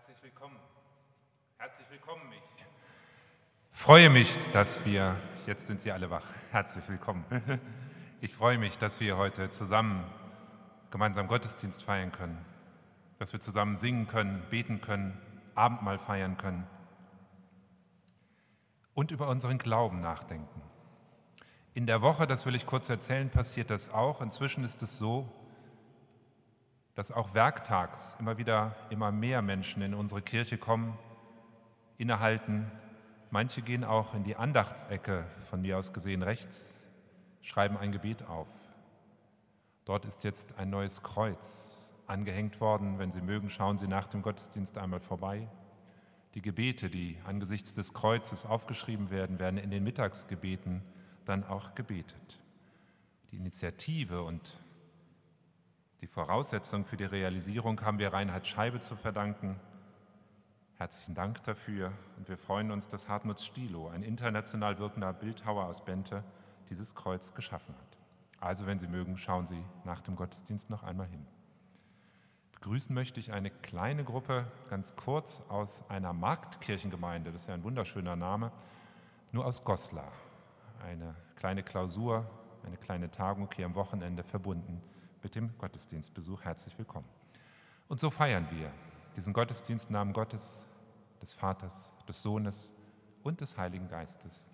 Herzlich 0.00 0.22
willkommen. 0.22 0.56
Herzlich 1.58 1.90
willkommen. 1.90 2.22
Ich 2.32 3.78
freue 3.78 4.08
mich, 4.08 4.34
dass 4.50 4.86
wir, 4.86 5.14
jetzt 5.46 5.66
sind 5.66 5.82
Sie 5.82 5.92
alle 5.92 6.08
wach, 6.08 6.24
herzlich 6.50 6.88
willkommen. 6.88 7.26
Ich 8.22 8.34
freue 8.34 8.56
mich, 8.56 8.78
dass 8.78 9.00
wir 9.00 9.18
heute 9.18 9.50
zusammen 9.50 10.04
gemeinsam 10.90 11.28
Gottesdienst 11.28 11.84
feiern 11.84 12.12
können, 12.12 12.42
dass 13.18 13.34
wir 13.34 13.40
zusammen 13.40 13.76
singen 13.76 14.08
können, 14.08 14.42
beten 14.48 14.80
können, 14.80 15.20
Abendmahl 15.54 15.98
feiern 15.98 16.38
können 16.38 16.66
und 18.94 19.10
über 19.10 19.28
unseren 19.28 19.58
Glauben 19.58 20.00
nachdenken. 20.00 20.62
In 21.74 21.84
der 21.84 22.00
Woche, 22.00 22.26
das 22.26 22.46
will 22.46 22.54
ich 22.54 22.64
kurz 22.64 22.88
erzählen, 22.88 23.28
passiert 23.28 23.68
das 23.68 23.92
auch. 23.92 24.22
Inzwischen 24.22 24.64
ist 24.64 24.82
es 24.82 24.96
so, 24.96 25.30
dass 26.94 27.10
auch 27.12 27.34
werktags 27.34 28.16
immer 28.18 28.38
wieder 28.38 28.74
immer 28.90 29.12
mehr 29.12 29.42
Menschen 29.42 29.82
in 29.82 29.94
unsere 29.94 30.22
Kirche 30.22 30.58
kommen, 30.58 30.98
innehalten. 31.98 32.70
Manche 33.30 33.62
gehen 33.62 33.84
auch 33.84 34.14
in 34.14 34.24
die 34.24 34.36
Andachtsecke, 34.36 35.24
von 35.48 35.62
mir 35.62 35.78
aus 35.78 35.92
gesehen 35.92 36.22
rechts, 36.22 36.74
schreiben 37.42 37.76
ein 37.76 37.92
Gebet 37.92 38.26
auf. 38.26 38.48
Dort 39.84 40.04
ist 40.04 40.24
jetzt 40.24 40.58
ein 40.58 40.70
neues 40.70 41.02
Kreuz 41.02 41.90
angehängt 42.06 42.60
worden. 42.60 42.98
Wenn 42.98 43.12
Sie 43.12 43.22
mögen, 43.22 43.50
schauen 43.50 43.78
Sie 43.78 43.88
nach 43.88 44.08
dem 44.08 44.22
Gottesdienst 44.22 44.76
einmal 44.78 45.00
vorbei. 45.00 45.48
Die 46.34 46.42
Gebete, 46.42 46.90
die 46.90 47.18
angesichts 47.24 47.74
des 47.74 47.92
Kreuzes 47.92 48.46
aufgeschrieben 48.46 49.10
werden, 49.10 49.38
werden 49.38 49.58
in 49.58 49.70
den 49.70 49.82
Mittagsgebeten 49.82 50.82
dann 51.24 51.44
auch 51.44 51.74
gebetet. 51.74 52.40
Die 53.30 53.36
Initiative 53.36 54.22
und 54.22 54.56
die 56.00 56.06
Voraussetzung 56.06 56.86
für 56.86 56.96
die 56.96 57.04
Realisierung 57.04 57.82
haben 57.82 57.98
wir 57.98 58.12
Reinhard 58.12 58.46
Scheibe 58.46 58.80
zu 58.80 58.96
verdanken. 58.96 59.60
Herzlichen 60.76 61.14
Dank 61.14 61.42
dafür 61.44 61.92
und 62.16 62.26
wir 62.26 62.38
freuen 62.38 62.70
uns, 62.70 62.88
dass 62.88 63.06
Hartmut 63.06 63.38
Stilo, 63.38 63.88
ein 63.88 64.02
international 64.02 64.78
wirkender 64.78 65.12
Bildhauer 65.12 65.66
aus 65.66 65.84
Bente, 65.84 66.24
dieses 66.70 66.94
Kreuz 66.94 67.34
geschaffen 67.34 67.74
hat. 67.74 67.98
Also, 68.40 68.64
wenn 68.64 68.78
Sie 68.78 68.88
mögen, 68.88 69.18
schauen 69.18 69.44
Sie 69.44 69.62
nach 69.84 70.00
dem 70.00 70.16
Gottesdienst 70.16 70.70
noch 70.70 70.82
einmal 70.82 71.06
hin. 71.08 71.26
Begrüßen 72.52 72.94
möchte 72.94 73.20
ich 73.20 73.32
eine 73.32 73.50
kleine 73.50 74.02
Gruppe, 74.02 74.46
ganz 74.70 74.96
kurz 74.96 75.42
aus 75.50 75.84
einer 75.90 76.14
Marktkirchengemeinde, 76.14 77.30
das 77.30 77.42
ist 77.42 77.48
ja 77.48 77.54
ein 77.54 77.64
wunderschöner 77.64 78.16
Name, 78.16 78.52
nur 79.32 79.44
aus 79.44 79.64
Goslar. 79.64 80.12
Eine 80.82 81.14
kleine 81.36 81.62
Klausur, 81.62 82.24
eine 82.64 82.78
kleine 82.78 83.10
Tagung 83.10 83.50
hier 83.54 83.66
am 83.66 83.74
Wochenende 83.74 84.22
verbunden 84.22 84.80
mit 85.22 85.34
dem 85.34 85.56
Gottesdienstbesuch. 85.58 86.42
Herzlich 86.42 86.76
willkommen. 86.78 87.08
Und 87.88 88.00
so 88.00 88.10
feiern 88.10 88.46
wir 88.50 88.70
diesen 89.16 89.32
Gottesdienst 89.32 89.90
Namen 89.90 90.12
Gottes, 90.12 90.66
des 91.22 91.32
Vaters, 91.32 91.92
des 92.08 92.22
Sohnes 92.22 92.74
und 93.22 93.40
des 93.40 93.56
Heiligen 93.56 93.88
Geistes. 93.88 94.49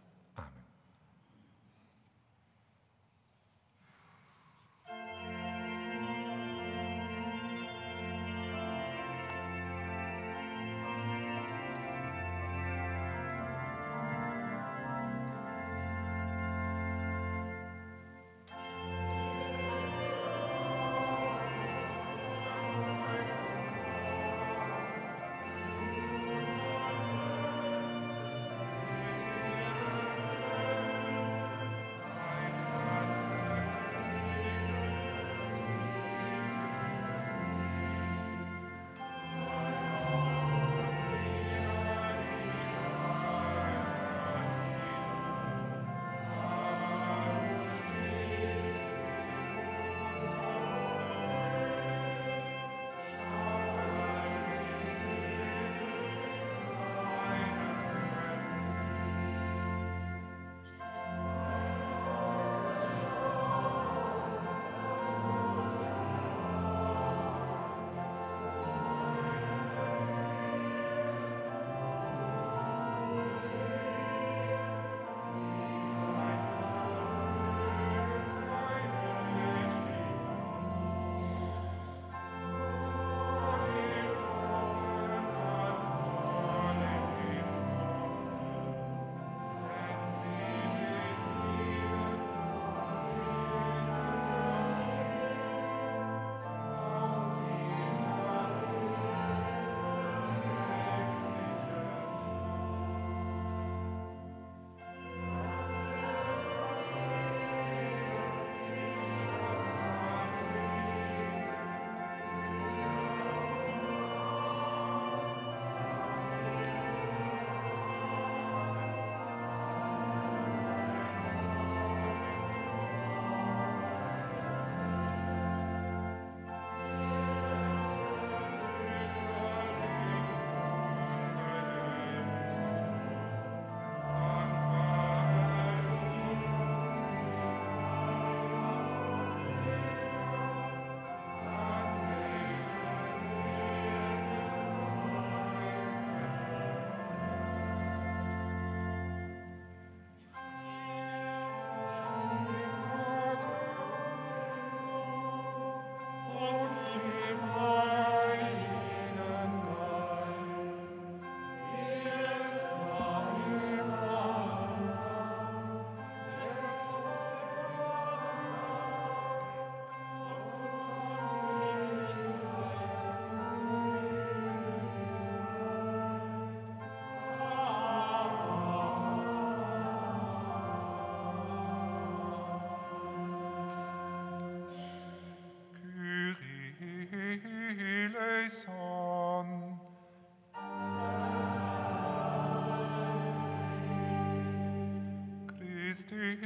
Christi 195.97 196.37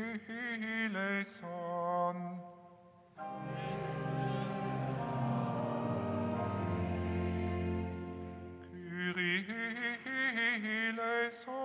eleison. 0.95 2.17
Kyrie 8.63 9.45
eleison. 10.87 11.60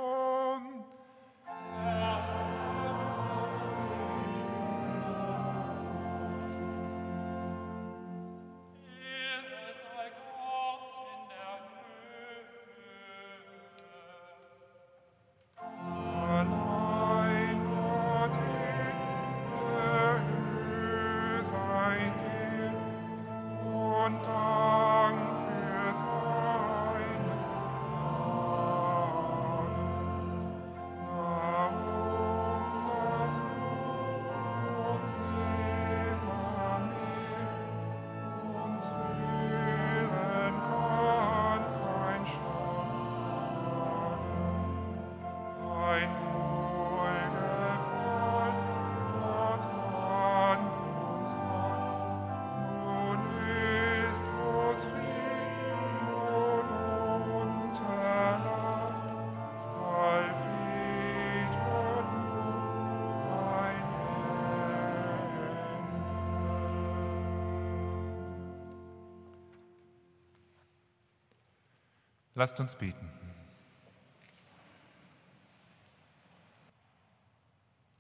Lasst 72.38 72.60
uns 72.60 72.76
beten. 72.76 73.10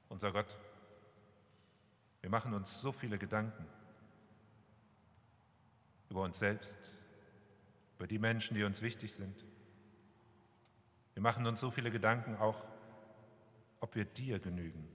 Unser 0.10 0.34
Gott, 0.34 0.58
wir 2.20 2.30
machen 2.30 2.54
uns 2.54 2.82
so 2.82 2.92
viele 2.92 3.18
Gedanken 3.18 3.65
über 6.10 6.22
uns 6.22 6.38
selbst, 6.38 6.77
über 7.96 8.08
die 8.08 8.20
Menschen, 8.20 8.56
die 8.56 8.63
uns 8.65 8.82
wichtig 8.82 9.13
sind. 9.13 9.46
Wir 11.13 11.24
machen 11.24 11.48
uns 11.48 11.62
so 11.62 11.72
viele 11.72 11.89
Gedanken 11.89 12.36
auch, 12.36 12.65
ob 13.80 13.96
wir 13.96 14.04
dir 14.04 14.39
genügen, 14.39 14.86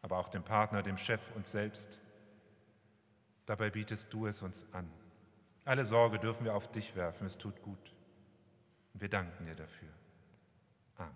aber 0.00 0.16
auch 0.16 0.30
dem 0.30 0.42
Partner, 0.42 0.82
dem 0.82 0.96
Chef, 0.96 1.30
uns 1.36 1.50
selbst. 1.50 1.98
Dabei 3.44 3.68
bietest 3.68 4.10
du 4.10 4.26
es 4.26 4.40
uns 4.40 4.64
an. 4.72 4.90
Alle 5.64 5.84
Sorge 5.84 6.18
dürfen 6.18 6.44
wir 6.44 6.54
auf 6.54 6.70
dich 6.72 6.96
werfen, 6.96 7.26
es 7.26 7.38
tut 7.38 7.62
gut. 7.62 7.94
Wir 8.94 9.08
danken 9.08 9.46
dir 9.46 9.54
dafür. 9.54 9.88
Amen. 10.96 11.12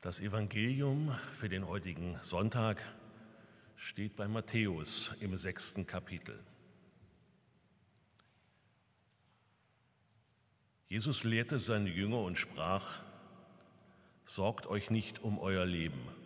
Das 0.00 0.18
Evangelium 0.18 1.16
für 1.32 1.48
den 1.48 1.66
heutigen 1.68 2.18
Sonntag 2.22 2.82
steht 3.76 4.16
bei 4.16 4.26
Matthäus 4.26 5.12
im 5.20 5.36
sechsten 5.36 5.86
Kapitel. 5.86 6.42
Jesus 10.88 11.22
lehrte 11.24 11.58
seine 11.60 11.90
Jünger 11.90 12.20
und 12.20 12.36
sprach, 12.36 13.00
Sorgt 14.24 14.66
euch 14.66 14.90
nicht 14.90 15.20
um 15.20 15.38
euer 15.38 15.64
Leben 15.64 16.25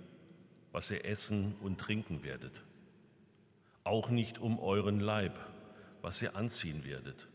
was 0.72 0.90
ihr 0.90 1.04
essen 1.04 1.54
und 1.60 1.78
trinken 1.78 2.22
werdet. 2.22 2.62
Auch 3.84 4.10
nicht 4.10 4.38
um 4.38 4.58
euren 4.58 5.00
Leib, 5.00 5.38
was 6.02 6.22
ihr 6.22 6.36
anziehen 6.36 6.84
werdet. 6.84 7.28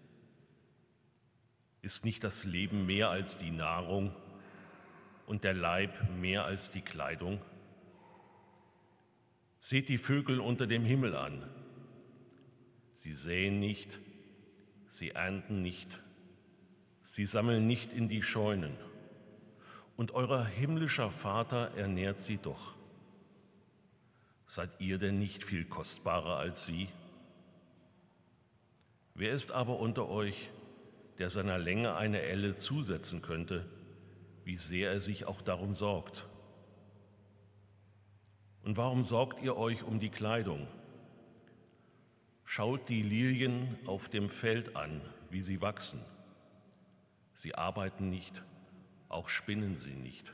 Ist 1.82 2.06
nicht 2.06 2.24
das 2.24 2.46
Leben 2.46 2.86
mehr 2.86 3.10
als 3.10 3.38
die 3.38 3.52
Nahrung 3.52 4.16
und 5.28 5.44
der 5.44 5.54
Leib 5.54 6.10
mehr 6.20 6.46
als 6.46 6.72
die 6.72 6.82
Kleidung? 6.82 7.40
Seht 9.60 9.90
die 9.90 9.98
Vögel 9.98 10.40
unter 10.40 10.68
dem 10.68 10.84
Himmel 10.84 11.16
an. 11.16 11.44
Sie 12.94 13.14
säen 13.14 13.60
nicht, 13.60 14.00
sie 14.88 15.12
ernten 15.12 15.62
nicht, 15.62 16.02
sie 17.04 17.26
sammeln 17.26 17.68
nicht 17.68 17.94
in 17.94 18.08
die 18.08 18.24
Scheunen. 18.24 18.76
Und 19.96 20.12
euer 20.12 20.44
himmlischer 20.44 21.12
Vater 21.12 21.72
ernährt 21.76 22.20
sie 22.20 22.38
doch. 22.38 22.76
Seid 24.48 24.70
ihr 24.80 24.98
denn 24.98 25.20
nicht 25.20 25.44
viel 25.44 25.66
kostbarer 25.66 26.38
als 26.38 26.66
sie? 26.66 26.88
Wer 29.16 29.32
ist 29.32 29.52
aber 29.52 29.80
unter 29.80 30.10
euch, 30.10 30.50
der 31.18 31.30
seiner 31.30 31.58
Länge 31.58 31.96
eine 31.96 32.22
Elle 32.22 32.54
zusetzen 32.54 33.22
könnte, 33.22 33.66
wie 34.44 34.58
sehr 34.58 34.92
er 34.92 35.02
sich 35.02 35.26
auch 35.26 35.42
darum 35.42 35.74
sorgt? 35.74 36.28
Und 38.64 38.78
warum 38.78 39.04
sorgt 39.04 39.42
ihr 39.42 39.56
euch 39.58 39.84
um 39.84 40.00
die 40.00 40.10
Kleidung? 40.10 40.68
Schaut 42.44 42.90
die 42.90 43.02
Lilien 43.02 43.78
auf 43.86 44.10
dem 44.10 44.30
Feld 44.30 44.76
an, 44.76 45.02
wie 45.30 45.42
sie 45.42 45.62
wachsen. 45.62 46.00
Sie 47.34 47.56
arbeiten 47.56 48.10
nicht, 48.10 48.44
auch 49.10 49.30
spinnen 49.30 49.78
sie 49.78 49.94
nicht. 49.94 50.32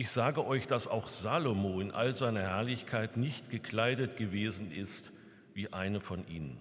Ich 0.00 0.12
sage 0.12 0.46
euch, 0.46 0.68
dass 0.68 0.86
auch 0.86 1.08
Salomo 1.08 1.80
in 1.80 1.90
all 1.90 2.14
seiner 2.14 2.42
Herrlichkeit 2.42 3.16
nicht 3.16 3.50
gekleidet 3.50 4.16
gewesen 4.16 4.70
ist 4.70 5.10
wie 5.54 5.72
eine 5.72 6.00
von 6.00 6.24
ihnen. 6.28 6.56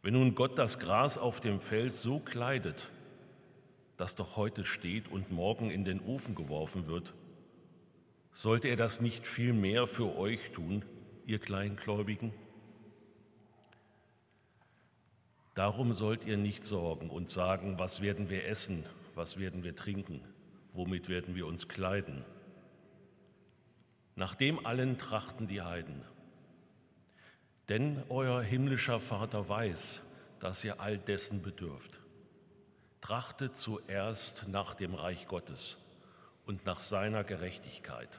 Wenn 0.00 0.14
nun 0.14 0.34
Gott 0.34 0.58
das 0.58 0.78
Gras 0.78 1.18
auf 1.18 1.42
dem 1.42 1.60
Feld 1.60 1.92
so 1.94 2.20
kleidet, 2.20 2.88
das 3.98 4.14
doch 4.14 4.38
heute 4.38 4.64
steht 4.64 5.08
und 5.08 5.30
morgen 5.30 5.70
in 5.70 5.84
den 5.84 6.00
Ofen 6.00 6.34
geworfen 6.34 6.86
wird, 6.86 7.12
sollte 8.32 8.68
er 8.68 8.76
das 8.76 9.02
nicht 9.02 9.26
viel 9.26 9.52
mehr 9.52 9.86
für 9.86 10.16
euch 10.16 10.52
tun, 10.52 10.86
ihr 11.26 11.38
Kleingläubigen? 11.38 12.32
Darum 15.54 15.92
sollt 15.92 16.24
ihr 16.24 16.38
nicht 16.38 16.64
sorgen 16.64 17.10
und 17.10 17.28
sagen, 17.28 17.78
was 17.78 18.00
werden 18.00 18.30
wir 18.30 18.46
essen, 18.46 18.86
was 19.14 19.38
werden 19.38 19.64
wir 19.64 19.76
trinken 19.76 20.22
womit 20.74 21.08
werden 21.08 21.34
wir 21.34 21.46
uns 21.46 21.68
kleiden? 21.68 22.24
Nach 24.16 24.34
dem 24.34 24.64
allen 24.66 24.98
trachten 24.98 25.48
die 25.48 25.62
Heiden. 25.62 26.02
Denn 27.68 28.02
euer 28.10 28.42
himmlischer 28.42 29.00
Vater 29.00 29.48
weiß, 29.48 30.02
dass 30.40 30.62
ihr 30.62 30.80
all 30.80 30.98
dessen 30.98 31.40
bedürft. 31.40 32.00
Trachtet 33.00 33.56
zuerst 33.56 34.46
nach 34.48 34.74
dem 34.74 34.94
Reich 34.94 35.26
Gottes 35.26 35.78
und 36.44 36.66
nach 36.66 36.80
seiner 36.80 37.24
Gerechtigkeit. 37.24 38.10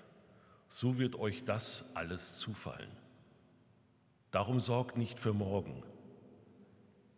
So 0.69 0.97
wird 0.97 1.15
euch 1.15 1.43
das 1.45 1.85
alles 1.93 2.37
zufallen. 2.37 2.91
Darum 4.31 4.59
sorgt 4.59 4.97
nicht 4.97 5.19
für 5.19 5.33
morgen, 5.33 5.83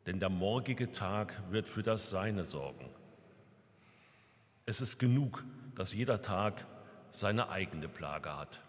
denn 0.05 0.19
der 0.19 0.29
morgige 0.29 0.91
Tag 0.91 1.33
wird 1.51 1.69
für 1.69 1.83
das 1.83 2.09
Seine 2.09 2.45
sorgen. 2.45 2.89
Es 4.69 4.81
ist 4.81 4.99
genug, 4.99 5.45
dass 5.75 5.93
jeder 5.93 6.21
Tag 6.21 6.65
seine 7.11 7.47
eigene 7.47 7.87
Plage 7.87 8.37
hat. 8.37 8.59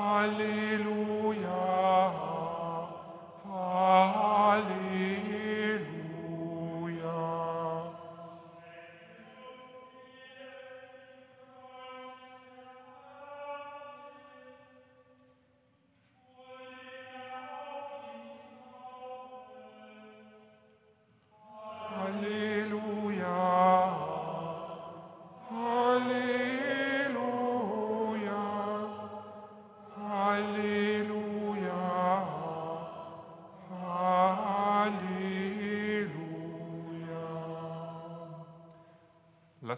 Alleluia. 0.00 0.87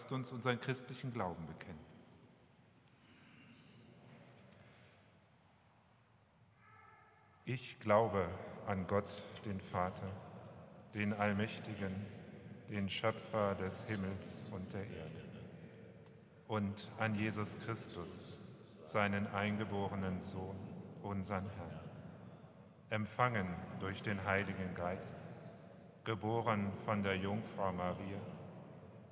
Lasst 0.00 0.12
uns 0.12 0.32
unseren 0.32 0.58
christlichen 0.58 1.12
Glauben 1.12 1.46
bekennen. 1.46 1.84
Ich 7.44 7.78
glaube 7.80 8.26
an 8.66 8.86
Gott, 8.86 9.22
den 9.44 9.60
Vater, 9.60 10.10
den 10.94 11.12
Allmächtigen, 11.12 11.94
den 12.70 12.88
Schöpfer 12.88 13.54
des 13.56 13.84
Himmels 13.84 14.46
und 14.52 14.72
der 14.72 14.84
Erde, 14.84 15.22
und 16.48 16.88
an 16.98 17.14
Jesus 17.14 17.58
Christus, 17.60 18.38
seinen 18.86 19.26
eingeborenen 19.26 20.22
Sohn, 20.22 20.56
unseren 21.02 21.50
Herrn, 21.50 21.90
empfangen 22.88 23.54
durch 23.80 24.00
den 24.00 24.24
Heiligen 24.24 24.74
Geist, 24.74 25.16
geboren 26.04 26.72
von 26.86 27.02
der 27.02 27.18
Jungfrau 27.18 27.70
Maria, 27.70 28.39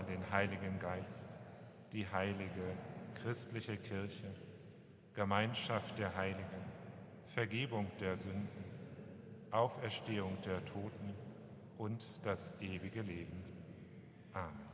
an 0.00 0.06
den 0.06 0.30
Heiligen 0.30 0.78
Geist, 0.78 1.26
die 1.92 2.06
heilige 2.08 2.74
christliche 3.22 3.76
Kirche, 3.76 4.32
Gemeinschaft 5.14 5.98
der 5.98 6.16
Heiligen, 6.16 6.64
Vergebung 7.26 7.86
der 8.00 8.16
Sünden, 8.16 8.64
Auferstehung 9.50 10.38
der 10.40 10.64
Toten 10.64 11.14
und 11.76 12.06
das 12.22 12.58
ewige 12.62 13.02
Leben. 13.02 13.44
Amen. 14.32 14.69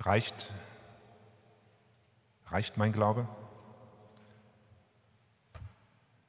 Reicht, 0.00 0.50
reicht 2.46 2.78
mein 2.78 2.92
Glaube? 2.92 3.28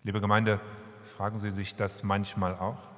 Liebe 0.03 0.19
Gemeinde, 0.19 0.59
fragen 1.15 1.37
Sie 1.37 1.51
sich 1.51 1.75
das 1.75 2.03
manchmal 2.03 2.55
auch? 2.55 2.89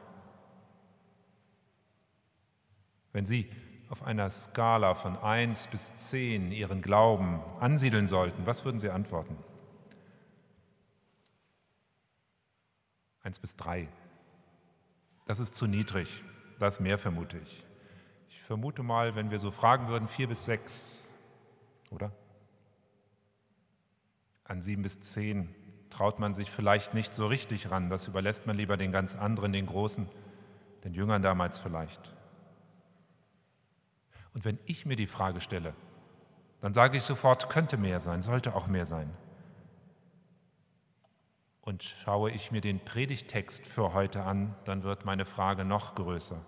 Wenn 3.11 3.27
Sie 3.27 3.49
auf 3.89 4.01
einer 4.01 4.29
Skala 4.31 4.95
von 4.95 5.15
1 5.15 5.67
bis 5.67 5.95
10 5.95 6.51
Ihren 6.51 6.81
Glauben 6.81 7.39
ansiedeln 7.59 8.07
sollten, 8.07 8.47
was 8.47 8.65
würden 8.65 8.79
Sie 8.79 8.89
antworten? 8.89 9.37
1 13.21 13.37
bis 13.37 13.55
3. 13.57 13.87
Das 15.27 15.39
ist 15.39 15.53
zu 15.53 15.67
niedrig. 15.67 16.23
Das 16.59 16.79
mehr 16.79 16.97
vermute 16.97 17.37
ich. 17.37 17.63
Vermute 18.53 18.83
mal, 18.83 19.15
wenn 19.15 19.31
wir 19.31 19.39
so 19.39 19.49
fragen 19.49 19.87
würden, 19.87 20.07
4 20.07 20.27
bis 20.27 20.45
6, 20.45 21.09
oder? 21.89 22.11
An 24.43 24.61
7 24.61 24.83
bis 24.83 25.01
10 25.01 25.55
traut 25.89 26.19
man 26.19 26.35
sich 26.35 26.51
vielleicht 26.51 26.93
nicht 26.93 27.15
so 27.15 27.25
richtig 27.25 27.71
ran. 27.71 27.89
Das 27.89 28.07
überlässt 28.07 28.45
man 28.45 28.55
lieber 28.55 28.77
den 28.77 28.91
ganz 28.91 29.15
anderen, 29.15 29.53
den 29.53 29.65
Großen, 29.65 30.07
den 30.83 30.93
Jüngern 30.93 31.23
damals 31.23 31.57
vielleicht. 31.57 32.13
Und 34.35 34.45
wenn 34.45 34.59
ich 34.65 34.85
mir 34.85 34.97
die 34.97 35.07
Frage 35.07 35.41
stelle, 35.41 35.73
dann 36.61 36.75
sage 36.75 36.97
ich 36.97 37.03
sofort, 37.03 37.49
könnte 37.49 37.77
mehr 37.77 37.99
sein, 37.99 38.21
sollte 38.21 38.53
auch 38.53 38.67
mehr 38.67 38.85
sein. 38.85 39.09
Und 41.61 41.81
schaue 41.81 42.29
ich 42.29 42.51
mir 42.51 42.61
den 42.61 42.85
Predigtext 42.85 43.65
für 43.65 43.95
heute 43.95 44.21
an, 44.21 44.55
dann 44.65 44.83
wird 44.83 45.05
meine 45.05 45.25
Frage 45.25 45.65
noch 45.65 45.95
größer. 45.95 46.39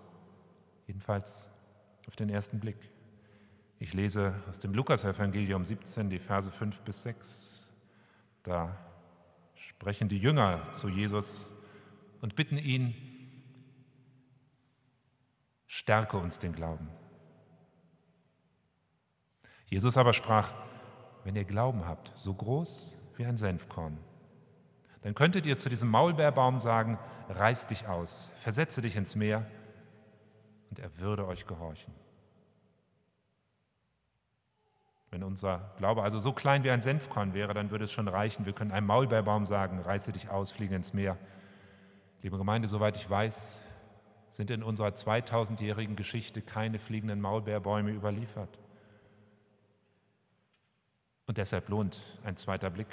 Jedenfalls 0.86 1.50
auf 2.06 2.16
den 2.16 2.28
ersten 2.28 2.60
Blick. 2.60 2.78
Ich 3.78 3.92
lese 3.92 4.34
aus 4.48 4.58
dem 4.58 4.72
Lukasevangelium 4.72 5.64
17 5.64 6.08
die 6.08 6.18
Verse 6.18 6.50
5 6.50 6.80
bis 6.82 7.02
6. 7.02 7.66
Da 8.42 8.76
sprechen 9.54 10.08
die 10.08 10.18
Jünger 10.18 10.72
zu 10.72 10.88
Jesus 10.88 11.52
und 12.20 12.36
bitten 12.36 12.56
ihn, 12.56 12.94
stärke 15.66 16.16
uns 16.16 16.38
den 16.38 16.52
Glauben. 16.52 16.88
Jesus 19.66 19.96
aber 19.96 20.12
sprach, 20.12 20.52
wenn 21.24 21.36
ihr 21.36 21.44
Glauben 21.44 21.86
habt, 21.86 22.12
so 22.14 22.32
groß 22.32 22.96
wie 23.16 23.26
ein 23.26 23.36
Senfkorn, 23.36 23.98
dann 25.02 25.14
könntet 25.14 25.44
ihr 25.44 25.58
zu 25.58 25.68
diesem 25.68 25.90
Maulbeerbaum 25.90 26.58
sagen, 26.58 26.98
reiß 27.28 27.66
dich 27.66 27.88
aus, 27.88 28.30
versetze 28.40 28.80
dich 28.80 28.96
ins 28.96 29.16
Meer, 29.16 29.44
und 30.76 30.82
er 30.82 30.98
würde 30.98 31.26
euch 31.26 31.46
gehorchen. 31.46 31.94
Wenn 35.10 35.22
unser 35.22 35.72
Glaube 35.78 36.02
also 36.02 36.18
so 36.18 36.32
klein 36.32 36.64
wie 36.64 36.70
ein 36.70 36.82
Senfkorn 36.82 37.32
wäre, 37.32 37.54
dann 37.54 37.70
würde 37.70 37.84
es 37.84 37.92
schon 37.92 38.08
reichen. 38.08 38.44
Wir 38.44 38.52
können 38.52 38.72
einem 38.72 38.86
Maulbeerbaum 38.86 39.44
sagen, 39.44 39.80
reiße 39.80 40.12
dich 40.12 40.28
aus, 40.28 40.50
fliege 40.50 40.74
ins 40.74 40.92
Meer. 40.92 41.16
Liebe 42.22 42.36
Gemeinde, 42.36 42.68
soweit 42.68 42.96
ich 42.96 43.08
weiß, 43.08 43.62
sind 44.28 44.50
in 44.50 44.62
unserer 44.62 44.88
2000-jährigen 44.88 45.96
Geschichte 45.96 46.42
keine 46.42 46.78
fliegenden 46.78 47.20
Maulbeerbäume 47.20 47.92
überliefert. 47.92 48.58
Und 51.26 51.38
deshalb 51.38 51.68
lohnt 51.68 51.98
ein 52.24 52.36
zweiter 52.36 52.68
Blick. 52.68 52.88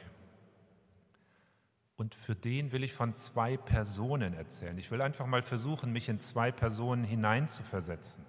Und 2.04 2.16
für 2.16 2.36
den 2.36 2.74
will 2.74 2.84
ich 2.84 2.94
von 2.94 3.16
zwei 3.16 3.56
Personen 3.56 4.34
erzählen. 4.34 4.78
Ich 4.78 4.92
will 4.92 5.02
einfach 5.02 5.26
mal 5.26 5.42
versuchen, 5.42 5.94
mich 5.94 6.10
in 6.10 6.20
zwei 6.20 6.52
Personen 6.52 7.06
hineinzuversetzen. 7.06 8.26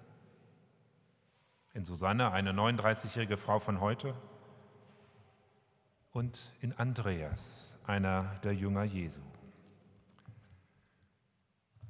In 1.73 1.83
Susanne, 1.83 2.31
eine 2.31 2.53
39-jährige 2.53 3.35
Frau 3.35 3.59
von 3.59 3.81
heute, 3.81 4.15
und 6.13 6.53
in 6.61 6.71
Andreas, 6.71 7.77
einer 7.85 8.39
der 8.45 8.53
Jünger 8.53 8.85
Jesu. 8.85 9.19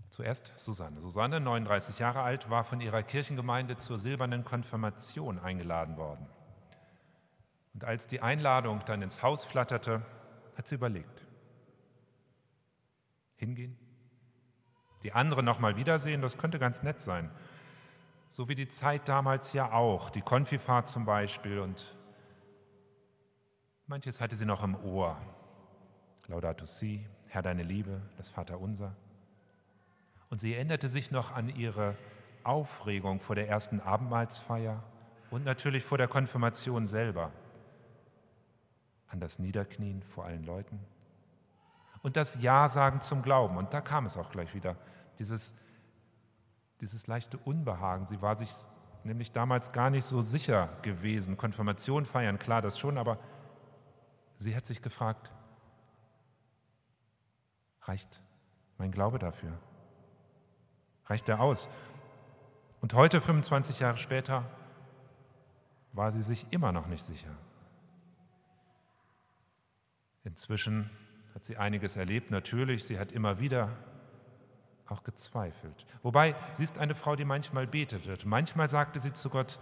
Zuerst 0.09 0.53
Susanne. 0.57 1.01
Susanne, 1.01 1.39
39 1.39 1.99
Jahre 1.99 2.23
alt, 2.23 2.49
war 2.49 2.63
von 2.63 2.81
ihrer 2.81 3.03
Kirchengemeinde 3.03 3.77
zur 3.77 3.99
silbernen 3.99 4.43
Konfirmation 4.43 5.37
eingeladen 5.37 5.97
worden. 5.97 6.25
Und 7.75 7.83
als 7.83 8.07
die 8.07 8.21
Einladung 8.21 8.81
dann 8.87 9.03
ins 9.03 9.21
Haus 9.21 9.45
flatterte, 9.45 10.01
hat 10.57 10.67
sie 10.67 10.73
überlegt. 10.73 11.14
Hingehen? 13.35 13.77
Die 15.03 15.13
andere 15.13 15.43
nochmal 15.43 15.75
wiedersehen, 15.77 16.21
das 16.21 16.37
könnte 16.37 16.57
ganz 16.57 16.83
nett 16.83 16.99
sein. 16.99 17.29
So 18.29 18.49
wie 18.49 18.55
die 18.55 18.67
Zeit 18.67 19.07
damals 19.07 19.53
ja 19.53 19.71
auch, 19.71 20.09
die 20.09 20.21
Konfifahrt 20.21 20.87
zum 20.87 21.05
Beispiel 21.05 21.59
und 21.59 21.95
manches 23.87 24.19
hatte 24.19 24.35
sie 24.35 24.45
noch 24.45 24.63
im 24.63 24.75
Ohr. 24.75 25.17
Laudato 26.27 26.65
Si, 26.65 27.05
Herr 27.27 27.43
deine 27.43 27.63
Liebe, 27.63 28.01
das 28.17 28.29
Vaterunser. 28.29 28.95
Und 30.29 30.41
sie 30.41 30.55
erinnerte 30.55 30.89
sich 30.89 31.11
noch 31.11 31.31
an 31.31 31.49
ihre 31.49 31.95
Aufregung 32.43 33.19
vor 33.19 33.35
der 33.35 33.47
ersten 33.47 33.79
Abendmahlsfeier 33.79 34.83
und 35.29 35.45
natürlich 35.45 35.83
vor 35.83 35.97
der 35.97 36.07
Konfirmation 36.07 36.87
selber 36.87 37.31
an 39.07 39.19
das 39.19 39.39
Niederknien 39.39 40.01
vor 40.03 40.25
allen 40.25 40.43
Leuten 40.43 40.79
und 42.05 42.17
das 42.17 42.39
Ja 42.39 42.67
sagen 42.67 43.01
zum 43.01 43.23
Glauben. 43.23 43.57
Und 43.57 43.73
da 43.73 43.81
kam 43.81 44.05
es 44.05 44.15
auch 44.15 44.29
gleich 44.29 44.53
wieder, 44.53 44.75
dieses, 45.17 45.55
dieses 46.79 47.07
leichte 47.07 47.39
Unbehagen. 47.39 48.05
Sie 48.05 48.21
war 48.21 48.37
sich 48.37 48.53
nämlich 49.03 49.31
damals 49.31 49.71
gar 49.71 49.89
nicht 49.89 50.05
so 50.05 50.21
sicher 50.21 50.69
gewesen. 50.83 51.35
Konfirmation 51.35 52.05
feiern, 52.05 52.37
klar, 52.37 52.61
das 52.61 52.77
schon, 52.77 52.99
aber 52.99 53.17
sie 54.37 54.55
hat 54.55 54.67
sich 54.67 54.83
gefragt, 54.83 55.31
reicht 57.81 58.21
mein 58.77 58.91
Glaube 58.91 59.17
dafür? 59.17 59.57
Reicht 61.07 61.27
er 61.27 61.39
aus? 61.39 61.71
Und 62.81 62.93
heute, 62.93 63.19
25 63.19 63.79
Jahre 63.79 63.97
später, 63.97 64.45
war 65.91 66.11
sie 66.11 66.21
sich 66.21 66.45
immer 66.51 66.71
noch 66.71 66.85
nicht 66.85 67.03
sicher. 67.03 67.35
Inzwischen 70.23 70.91
hat 71.35 71.43
sie 71.43 71.57
einiges 71.57 71.97
erlebt, 71.97 72.31
natürlich, 72.31 72.85
sie 72.85 72.97
hat 72.97 73.11
immer 73.11 73.39
wieder 73.39 73.69
auch 74.87 75.03
gezweifelt. 75.03 75.85
Wobei, 76.01 76.35
sie 76.53 76.63
ist 76.63 76.77
eine 76.77 76.95
Frau, 76.95 77.15
die 77.15 77.25
manchmal 77.25 77.67
betete. 77.67 78.17
Manchmal 78.25 78.69
sagte 78.69 78.99
sie 79.01 79.11
zu 79.11 79.29
Gott, 79.29 79.59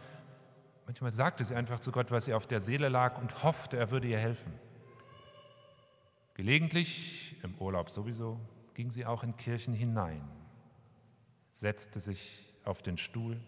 manchmal 0.85 1.11
sagte 1.11 1.43
sie 1.43 1.55
einfach 1.55 1.79
zu 1.79 1.91
Gott, 1.91 2.11
was 2.11 2.27
ihr 2.27 2.37
auf 2.37 2.45
der 2.45 2.61
Seele 2.61 2.89
lag 2.89 3.19
und 3.19 3.43
hoffte, 3.43 3.77
er 3.77 3.89
würde 3.89 4.07
ihr 4.07 4.19
helfen. 4.19 4.53
Gelegentlich, 6.35 7.37
im 7.43 7.55
Urlaub 7.55 7.89
sowieso, 7.89 8.39
ging 8.75 8.91
sie 8.91 9.05
auch 9.05 9.23
in 9.23 9.35
Kirchen 9.35 9.73
hinein, 9.73 10.21
setzte 11.51 11.99
sich 11.99 12.53
auf 12.65 12.81
den 12.81 12.97
Stuhl, 12.97 13.39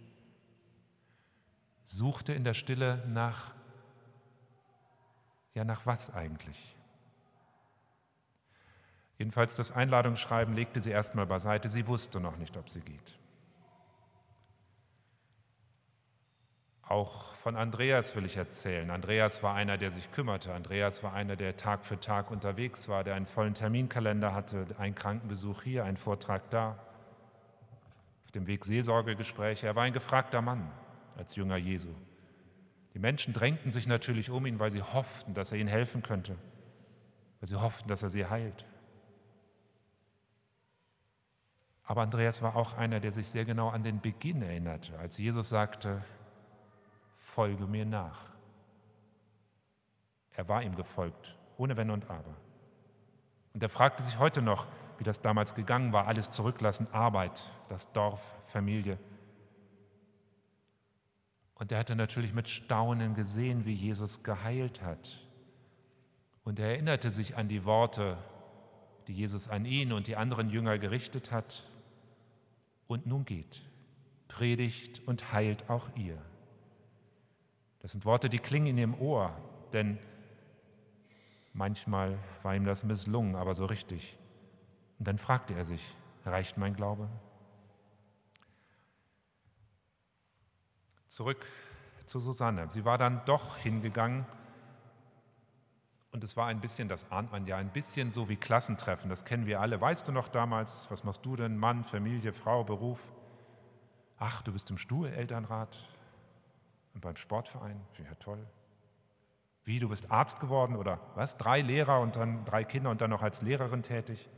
suchte 1.83 2.33
in 2.33 2.43
der 2.43 2.53
Stille 2.53 3.03
nach, 3.07 3.53
ja 5.53 5.63
nach 5.63 5.85
was 5.85 6.13
eigentlich? 6.13 6.74
Jedenfalls 9.17 9.55
das 9.55 9.71
Einladungsschreiben 9.71 10.53
legte 10.53 10.81
sie 10.81 10.91
erstmal 10.91 11.25
beiseite. 11.25 11.69
Sie 11.69 11.87
wusste 11.87 12.19
noch 12.19 12.37
nicht, 12.37 12.57
ob 12.57 12.69
sie 12.69 12.81
geht. 12.81 13.19
Auch 16.87 17.33
von 17.35 17.55
Andreas 17.55 18.15
will 18.15 18.25
ich 18.25 18.37
erzählen. 18.37 18.91
Andreas 18.91 19.41
war 19.41 19.55
einer, 19.55 19.77
der 19.77 19.89
sich 19.89 20.11
kümmerte. 20.11 20.53
Andreas 20.53 21.01
war 21.01 21.13
einer, 21.13 21.35
der 21.35 21.57
Tag 21.57 21.83
für 21.83 21.99
Tag 21.99 22.29
unterwegs 22.29 22.87
war, 22.87 23.03
der 23.03 23.15
einen 23.15 23.25
vollen 23.25 23.55
Terminkalender 23.55 24.35
hatte, 24.35 24.67
einen 24.77 24.93
Krankenbesuch 24.93 25.63
hier, 25.63 25.83
einen 25.83 25.97
Vortrag 25.97 26.49
da, 26.51 26.77
auf 28.25 28.31
dem 28.31 28.45
Weg 28.45 28.65
Seelsorgegespräche. 28.65 29.65
Er 29.65 29.75
war 29.75 29.83
ein 29.83 29.93
gefragter 29.93 30.41
Mann 30.41 30.71
als 31.17 31.35
Jünger 31.35 31.57
Jesu. 31.57 31.89
Die 32.93 32.99
Menschen 32.99 33.33
drängten 33.33 33.71
sich 33.71 33.87
natürlich 33.87 34.29
um 34.29 34.45
ihn, 34.45 34.59
weil 34.59 34.69
sie 34.69 34.81
hofften, 34.83 35.33
dass 35.33 35.51
er 35.51 35.57
ihnen 35.57 35.69
helfen 35.69 36.03
könnte, 36.03 36.35
weil 37.39 37.49
sie 37.49 37.55
hofften, 37.55 37.89
dass 37.89 38.03
er 38.03 38.09
sie 38.09 38.27
heilt. 38.27 38.63
Aber 41.85 42.01
Andreas 42.01 42.41
war 42.41 42.55
auch 42.55 42.73
einer, 42.73 42.99
der 42.99 43.11
sich 43.11 43.27
sehr 43.27 43.45
genau 43.45 43.69
an 43.69 43.83
den 43.83 44.01
Beginn 44.01 44.41
erinnerte, 44.41 44.97
als 44.97 45.17
Jesus 45.17 45.49
sagte, 45.49 46.03
folge 47.17 47.67
mir 47.67 47.85
nach. 47.85 48.25
Er 50.33 50.49
war 50.49 50.63
ihm 50.63 50.75
gefolgt, 50.75 51.37
ohne 51.57 51.77
Wenn 51.77 51.91
und 51.91 52.09
Aber. 52.09 52.35
Und 53.53 53.61
er 53.61 53.69
fragte 53.69 54.03
sich 54.03 54.17
heute 54.17 54.41
noch, 54.41 54.65
wie 54.97 55.03
das 55.03 55.21
damals 55.21 55.53
gegangen 55.53 55.93
war, 55.93 56.07
alles 56.07 56.31
zurücklassen, 56.31 56.87
Arbeit, 56.91 57.51
das 57.69 57.93
Dorf, 57.93 58.33
Familie. 58.45 58.97
Und 61.53 61.71
er 61.71 61.79
hatte 61.79 61.95
natürlich 61.95 62.33
mit 62.33 62.49
Staunen 62.49 63.13
gesehen, 63.13 63.65
wie 63.65 63.73
Jesus 63.73 64.23
geheilt 64.23 64.81
hat. 64.81 65.21
Und 66.43 66.59
er 66.59 66.69
erinnerte 66.69 67.11
sich 67.11 67.37
an 67.37 67.47
die 67.47 67.63
Worte, 67.63 68.17
die 69.07 69.13
Jesus 69.13 69.47
an 69.47 69.65
ihn 69.65 69.93
und 69.93 70.07
die 70.07 70.15
anderen 70.15 70.49
Jünger 70.49 70.77
gerichtet 70.79 71.31
hat 71.31 71.63
und 72.87 73.05
nun 73.05 73.25
geht, 73.25 73.61
predigt 74.27 75.01
und 75.07 75.31
heilt 75.31 75.69
auch 75.69 75.89
ihr. 75.95 76.17
Das 77.79 77.91
sind 77.91 78.05
Worte, 78.05 78.29
die 78.29 78.39
klingen 78.39 78.67
in 78.67 78.77
ihrem 78.77 78.95
Ohr, 78.95 79.35
denn 79.73 79.99
manchmal 81.53 82.17
war 82.43 82.55
ihm 82.55 82.65
das 82.65 82.83
misslungen, 82.83 83.35
aber 83.35 83.53
so 83.53 83.65
richtig. 83.65 84.17
Und 84.99 85.07
dann 85.07 85.17
fragte 85.17 85.53
er 85.53 85.65
sich, 85.65 85.95
reicht 86.25 86.57
mein 86.57 86.75
Glaube? 86.75 87.09
Zurück 91.07 91.45
zu 92.05 92.19
Susanne. 92.19 92.69
Sie 92.69 92.85
war 92.85 92.97
dann 92.97 93.23
doch 93.25 93.57
hingegangen 93.57 94.25
und 96.15 96.23
es 96.23 96.37
war 96.37 96.47
ein 96.47 96.61
bisschen, 96.61 96.87
das 96.87 97.11
ahnt 97.11 97.33
man 97.33 97.45
ja, 97.45 97.57
ein 97.57 97.73
bisschen 97.73 98.09
so 98.09 98.29
wie 98.29 98.37
Klassentreffen, 98.37 99.09
das 99.09 99.25
kennen 99.25 99.45
wir 99.47 99.59
alle. 99.59 99.81
Weißt 99.81 100.07
du 100.07 100.13
noch 100.13 100.29
damals, 100.29 100.89
was 100.89 101.03
machst 101.03 101.25
du 101.25 101.35
denn? 101.35 101.57
Mann, 101.57 101.83
Familie, 101.83 102.31
Frau, 102.31 102.63
Beruf? 102.63 103.11
Ach, 104.17 104.41
du 104.41 104.53
bist 104.53 104.69
im 104.69 104.77
Stuhl, 104.77 105.09
Elternrat 105.09 105.77
und 106.93 107.01
beim 107.01 107.17
Sportverein? 107.17 107.81
Ja, 107.97 108.15
toll. 108.15 108.47
Wie, 109.65 109.77
du 109.79 109.89
bist 109.89 110.09
Arzt 110.09 110.39
geworden 110.39 110.77
oder 110.77 111.01
was? 111.15 111.35
Drei 111.35 111.59
Lehrer 111.59 111.99
und 111.99 112.15
dann 112.15 112.45
drei 112.45 112.63
Kinder 112.63 112.91
und 112.91 113.01
dann 113.01 113.09
noch 113.09 113.21
als 113.21 113.41
Lehrerin 113.41 113.83
tätig? 113.83 114.29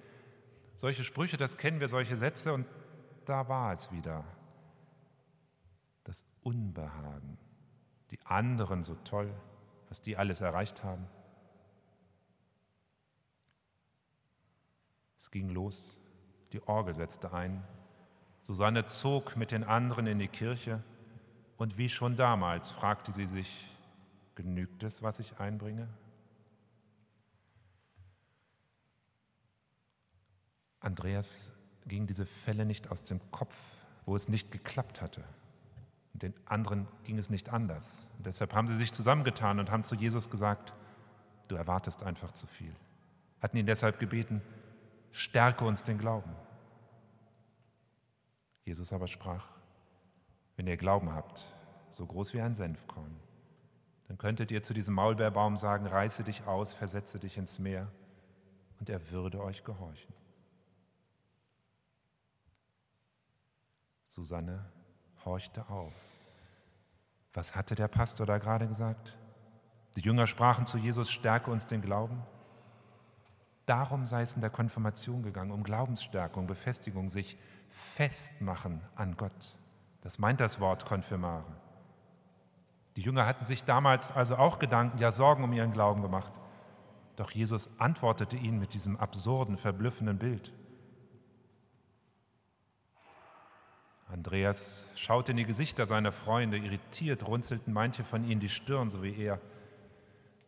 Solche 0.74 1.04
Sprüche, 1.04 1.38
das 1.38 1.58
kennen 1.58 1.80
wir, 1.80 1.90
solche 1.90 2.18
Sätze 2.18 2.54
und 2.54 2.66
da 3.26 3.50
war 3.50 3.72
es 3.72 3.92
wieder. 3.92 4.24
Das 6.06 6.26
Unbehagen. 6.42 7.38
Die 8.10 8.20
anderen 8.26 8.82
so 8.82 8.96
toll, 9.04 9.32
was 9.90 10.02
die 10.02 10.18
alles 10.18 10.42
erreicht 10.42 10.84
haben. 10.84 11.08
Es 15.18 15.32
ging 15.32 15.50
los, 15.50 16.00
die 16.54 16.62
Orgel 16.68 16.94
setzte 16.94 17.34
ein. 17.34 17.64
Susanne 18.42 18.86
zog 18.86 19.36
mit 19.36 19.52
den 19.52 19.64
anderen 19.64 20.08
in 20.08 20.20
die 20.20 20.28
Kirche 20.28 20.82
und 21.58 21.78
wie 21.78 21.90
schon 21.90 22.16
damals 22.16 22.72
fragte 22.72 23.12
sie 23.12 23.26
sich, 23.26 23.66
genügt 24.36 24.84
es, 24.84 25.02
was 25.02 25.20
ich 25.20 25.40
einbringe? 25.40 25.88
Andreas 30.80 31.52
ging 31.88 32.06
diese 32.06 32.26
Fälle 32.26 32.66
nicht 32.66 32.92
aus 32.92 33.04
dem 33.04 33.20
Kopf, 33.32 33.56
wo 34.06 34.16
es 34.16 34.30
nicht 34.30 34.52
geklappt 34.52 35.02
hatte. 35.02 35.24
Und 36.14 36.24
den 36.24 36.34
anderen 36.46 36.88
ging 37.04 37.18
es 37.18 37.30
nicht 37.30 37.50
anders. 37.50 38.08
Und 38.18 38.26
deshalb 38.26 38.54
haben 38.54 38.68
sie 38.68 38.76
sich 38.76 38.94
zusammengetan 38.94 39.60
und 39.60 39.72
haben 39.72 39.84
zu 39.84 39.96
Jesus 39.96 40.30
gesagt, 40.30 40.74
du 41.48 41.56
erwartest 41.56 42.04
einfach 42.04 42.32
zu 42.32 42.48
viel. 42.48 42.74
Hatten 43.42 43.58
ihn 43.58 43.66
deshalb 43.66 44.00
gebeten, 44.00 44.42
stärke 45.12 45.66
uns 45.66 45.84
den 45.84 45.98
Glauben. 45.98 46.36
Jesus 48.64 48.92
aber 48.92 49.08
sprach, 49.08 49.48
wenn 50.56 50.68
ihr 50.68 50.78
Glauben 50.78 51.14
habt, 51.14 51.46
so 51.90 52.06
groß 52.06 52.34
wie 52.34 52.42
ein 52.42 52.56
Senfkorn, 52.56 53.16
dann 54.08 54.18
könntet 54.18 54.52
ihr 54.52 54.64
zu 54.64 54.74
diesem 54.74 54.96
Maulbeerbaum 54.96 55.58
sagen, 55.58 55.86
reiße 55.86 56.24
dich 56.24 56.46
aus, 56.46 56.74
versetze 56.74 57.20
dich 57.20 57.38
ins 57.38 57.60
Meer, 57.60 57.92
und 58.80 58.90
er 58.90 59.12
würde 59.12 59.42
euch 59.42 59.64
gehorchen. 59.64 60.14
Susanne 64.06 64.66
horchte 65.26 65.68
auf. 65.70 65.94
Was 67.34 67.56
hatte 67.56 67.76
der 67.76 67.88
Pastor 67.88 68.26
da 68.26 68.38
gerade 68.38 68.68
gesagt? 68.68 69.16
Die 69.96 70.02
Jünger 70.02 70.28
sprachen 70.28 70.66
zu 70.66 70.78
Jesus, 70.78 71.10
stärke 71.10 71.52
uns 71.52 71.68
den 71.68 71.82
Glauben. 71.82 72.24
Darum 73.68 74.06
sei 74.06 74.22
es 74.22 74.34
in 74.34 74.40
der 74.40 74.50
Konfirmation 74.50 75.24
gegangen, 75.24 75.52
um 75.52 75.62
Glaubensstärkung, 75.62 76.48
Befestigung, 76.48 77.10
sich 77.10 77.38
festmachen 77.70 78.82
an 78.96 79.18
Gott. 79.18 79.56
Das 80.02 80.20
meint 80.20 80.40
das 80.40 80.62
Wort 80.62 80.86
Konfirmare. 80.86 81.44
Die 82.96 83.02
Jünger 83.02 83.26
hatten 83.26 83.44
sich 83.44 83.66
damals 83.66 84.10
also 84.10 84.38
auch 84.38 84.58
Gedanken, 84.58 85.00
ja 85.00 85.12
Sorgen 85.12 85.44
um 85.44 85.52
ihren 85.52 85.74
Glauben 85.74 86.02
gemacht. 86.02 86.32
Doch 87.18 87.30
Jesus 87.32 87.78
antwortete 87.78 88.38
ihnen 88.38 88.58
mit 88.58 88.74
diesem 88.74 88.96
absurden, 88.96 89.58
verblüffenden 89.58 90.18
Bild. 90.18 90.54
Andreas 94.08 94.86
schaute 94.96 95.32
in 95.32 95.38
die 95.38 95.46
Gesichter 95.46 95.86
seiner 95.86 96.14
Freunde, 96.14 96.58
irritiert 96.58 97.28
runzelten 97.28 97.74
manche 97.74 98.06
von 98.06 98.24
ihnen 98.24 98.40
die 98.40 98.48
Stirn, 98.48 98.92
so 98.92 99.04
wie 99.04 99.14
er. 99.14 99.42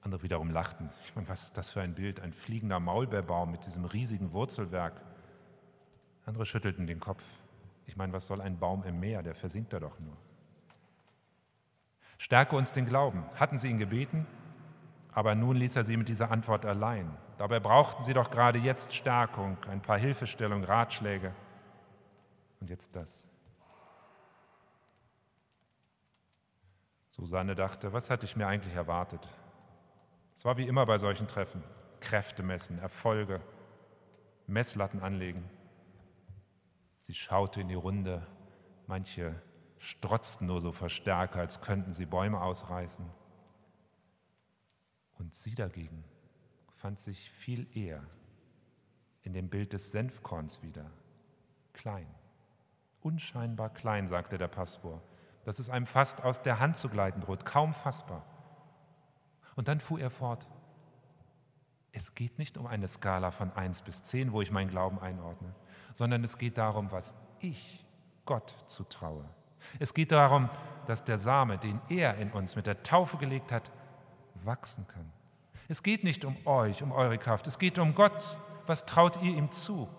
Andere 0.02 0.24
wiederum 0.24 0.50
lachten. 0.50 0.90
Ich 1.04 1.16
meine, 1.16 1.28
was 1.28 1.44
ist 1.44 1.58
das 1.58 1.72
für 1.72 1.82
ein 1.82 1.94
Bild? 1.94 2.20
Ein 2.22 2.34
fliegender 2.34 2.80
Maulbeerbaum 2.80 3.52
mit 3.52 3.66
diesem 3.66 3.86
riesigen 3.86 4.32
Wurzelwerk. 4.32 5.02
Andere 6.26 6.46
schüttelten 6.46 6.88
den 6.88 7.00
Kopf. 7.00 7.24
Ich 7.86 7.98
meine, 7.98 8.14
was 8.14 8.28
soll 8.28 8.40
ein 8.40 8.60
Baum 8.60 8.84
im 8.84 9.00
Meer? 9.00 9.24
Der 9.24 9.36
versinkt 9.36 9.74
da 9.74 9.80
doch 9.80 10.00
nur. 10.00 10.16
Stärke 12.18 12.56
uns 12.56 12.72
den 12.72 12.86
Glauben. 12.86 13.24
Hatten 13.36 13.58
sie 13.58 13.70
ihn 13.70 13.78
gebeten? 13.78 14.26
Aber 15.12 15.36
nun 15.36 15.56
ließ 15.56 15.76
er 15.76 15.84
sie 15.84 15.98
mit 15.98 16.08
dieser 16.08 16.32
Antwort 16.32 16.66
allein. 16.66 17.18
Dabei 17.38 17.60
brauchten 17.60 18.04
sie 18.04 18.14
doch 18.14 18.30
gerade 18.30 18.60
jetzt 18.60 18.94
Stärkung, 18.94 19.58
ein 19.70 19.82
paar 19.82 19.98
Hilfestellungen, 19.98 20.66
Ratschläge. 20.66 21.34
Und 22.60 22.70
jetzt 22.70 22.96
das. 22.96 23.26
Susanne 27.10 27.56
dachte, 27.56 27.92
was 27.92 28.10
hatte 28.10 28.26
ich 28.26 28.36
mir 28.36 28.48
eigentlich 28.48 28.76
erwartet? 28.76 29.28
Es 30.40 30.46
war 30.46 30.56
wie 30.56 30.70
immer 30.70 30.86
bei 30.86 30.98
solchen 30.98 31.28
Treffen. 31.28 31.62
Kräfte 32.00 32.44
messen, 32.44 32.80
Erfolge, 32.80 33.42
Messlatten 34.48 35.02
anlegen. 35.02 35.44
Sie 37.02 37.14
schaute 37.14 37.60
in 37.60 37.68
die 37.68 37.76
Runde. 37.76 38.26
Manche 38.88 39.36
strotzten 39.80 40.48
nur 40.48 40.62
so 40.62 40.72
verstärker, 40.72 41.42
als 41.42 41.60
könnten 41.60 41.92
sie 41.92 42.06
Bäume 42.06 42.40
ausreißen. 42.40 43.06
Und 45.18 45.36
sie 45.36 45.56
dagegen 45.56 46.06
fand 46.78 47.00
sich 47.00 47.30
viel 47.32 47.68
eher 47.76 48.02
in 49.24 49.34
dem 49.34 49.50
Bild 49.50 49.74
des 49.74 49.92
Senfkorns 49.92 50.64
wieder. 50.64 50.90
Klein, 51.74 52.08
unscheinbar 53.02 53.74
klein, 53.74 54.08
sagte 54.08 54.38
der 54.38 54.48
Pastor, 54.48 55.02
dass 55.44 55.60
es 55.60 55.70
einem 55.70 55.86
fast 55.86 56.24
aus 56.24 56.42
der 56.42 56.62
Hand 56.62 56.78
zu 56.78 56.88
gleiten 56.88 57.20
droht, 57.20 57.44
kaum 57.44 57.74
fassbar. 57.74 58.39
Und 59.60 59.68
dann 59.68 59.82
fuhr 59.82 60.00
er 60.00 60.10
fort. 60.10 60.48
Es 61.92 62.16
geht 62.16 62.40
nicht 62.40 62.58
um 62.58 62.66
eine 62.66 62.88
Skala 62.88 63.30
von 63.30 63.52
1 63.52 63.82
bis 63.82 64.04
10, 64.04 64.32
wo 64.32 64.42
ich 64.42 64.52
meinen 64.52 64.70
Glauben 64.70 65.02
einordne, 65.02 65.54
sondern 65.94 66.24
es 66.24 66.38
geht 66.38 66.58
darum, 66.58 66.94
was 66.94 67.14
ich 67.42 67.86
Gott 68.24 68.56
zutraue. 68.68 69.26
Es 69.78 69.94
geht 69.94 70.14
darum, 70.14 70.50
dass 70.88 71.04
der 71.04 71.20
Same, 71.20 71.58
den 71.58 71.82
er 71.90 72.16
in 72.20 72.32
uns 72.32 72.56
mit 72.56 72.68
der 72.68 72.84
Taufe 72.84 73.18
gelegt 73.18 73.52
hat, 73.52 73.70
wachsen 74.46 74.88
kann. 74.88 75.12
Es 75.68 75.84
geht 75.84 76.06
nicht 76.06 76.24
um 76.24 76.38
euch, 76.48 76.82
um 76.82 76.94
eure 76.94 77.18
Kraft. 77.18 77.46
Es 77.46 77.60
geht 77.60 77.80
um 77.80 77.94
Gott. 77.94 78.40
Was 78.66 78.86
traut 78.86 79.22
ihr 79.22 79.36
ihm 79.36 79.52
zu? 79.52 79.90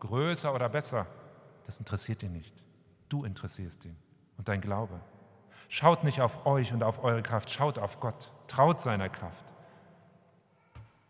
Größer 0.00 0.54
oder 0.54 0.70
besser? 0.70 1.06
Das 1.66 1.78
interessiert 1.78 2.22
ihn 2.22 2.32
nicht. 2.32 2.54
Du 3.10 3.24
interessierst 3.24 3.84
ihn 3.84 3.98
und 4.38 4.48
dein 4.48 4.62
Glaube. 4.62 5.02
Schaut 5.68 6.02
nicht 6.02 6.22
auf 6.22 6.46
euch 6.46 6.72
und 6.72 6.82
auf 6.82 7.04
eure 7.04 7.22
Kraft, 7.22 7.50
schaut 7.50 7.78
auf 7.78 8.00
Gott, 8.00 8.30
traut 8.52 8.80
seiner 8.80 9.08
Kraft. 9.08 9.44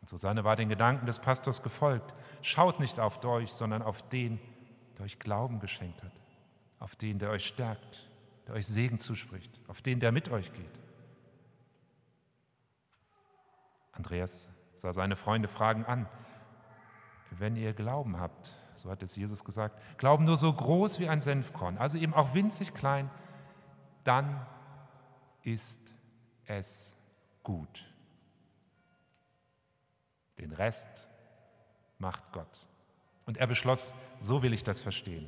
Und 0.01 0.09
Susanne 0.09 0.45
war 0.45 0.57
den 0.57 0.69
Gedanken 0.69 1.07
des 1.07 1.19
Pastors 1.19 1.63
gefolgt. 1.63 2.15
Schaut 2.41 2.81
nicht 2.81 3.01
auf 3.01 3.25
euch, 3.25 3.53
sondern 3.53 3.83
auf 3.83 4.09
den, 4.09 4.41
der 4.97 5.05
euch 5.05 5.19
Glauben 5.19 5.59
geschenkt 5.61 6.03
hat, 6.03 6.13
auf 6.79 6.95
den, 6.97 7.19
der 7.19 7.31
euch 7.31 7.47
stärkt, 7.47 8.09
der 8.47 8.55
euch 8.55 8.67
Segen 8.67 9.01
zuspricht, 9.01 9.61
auf 9.69 9.83
den, 9.83 9.99
der 9.99 10.13
mit 10.13 10.29
euch 10.31 10.53
geht. 10.53 10.79
Andreas 13.93 14.49
sah 14.77 14.93
seine 14.93 15.17
Freunde 15.17 15.49
fragen 15.49 15.85
an. 15.85 16.09
Wenn 17.31 17.57
ihr 17.57 17.73
Glauben 17.73 18.21
habt, 18.21 18.55
so 18.75 18.91
hat 18.91 19.03
es 19.03 19.17
Jesus 19.17 19.45
gesagt, 19.45 19.81
Glauben 19.99 20.25
nur 20.25 20.37
so 20.37 20.53
groß 20.53 21.01
wie 21.01 21.09
ein 21.09 21.21
Senfkorn, 21.21 21.79
also 21.79 21.99
eben 21.99 22.15
auch 22.15 22.35
winzig 22.35 22.75
klein, 22.75 23.11
dann 24.05 24.47
ist 25.43 25.81
es 26.47 26.92
gut. 27.43 27.85
Den 30.39 30.53
Rest 30.53 31.09
macht 31.99 32.33
Gott. 32.33 32.67
Und 33.27 33.39
er 33.39 33.47
beschloss, 33.47 33.95
so 34.21 34.43
will 34.43 34.53
ich 34.53 34.65
das 34.65 34.81
verstehen. 34.81 35.27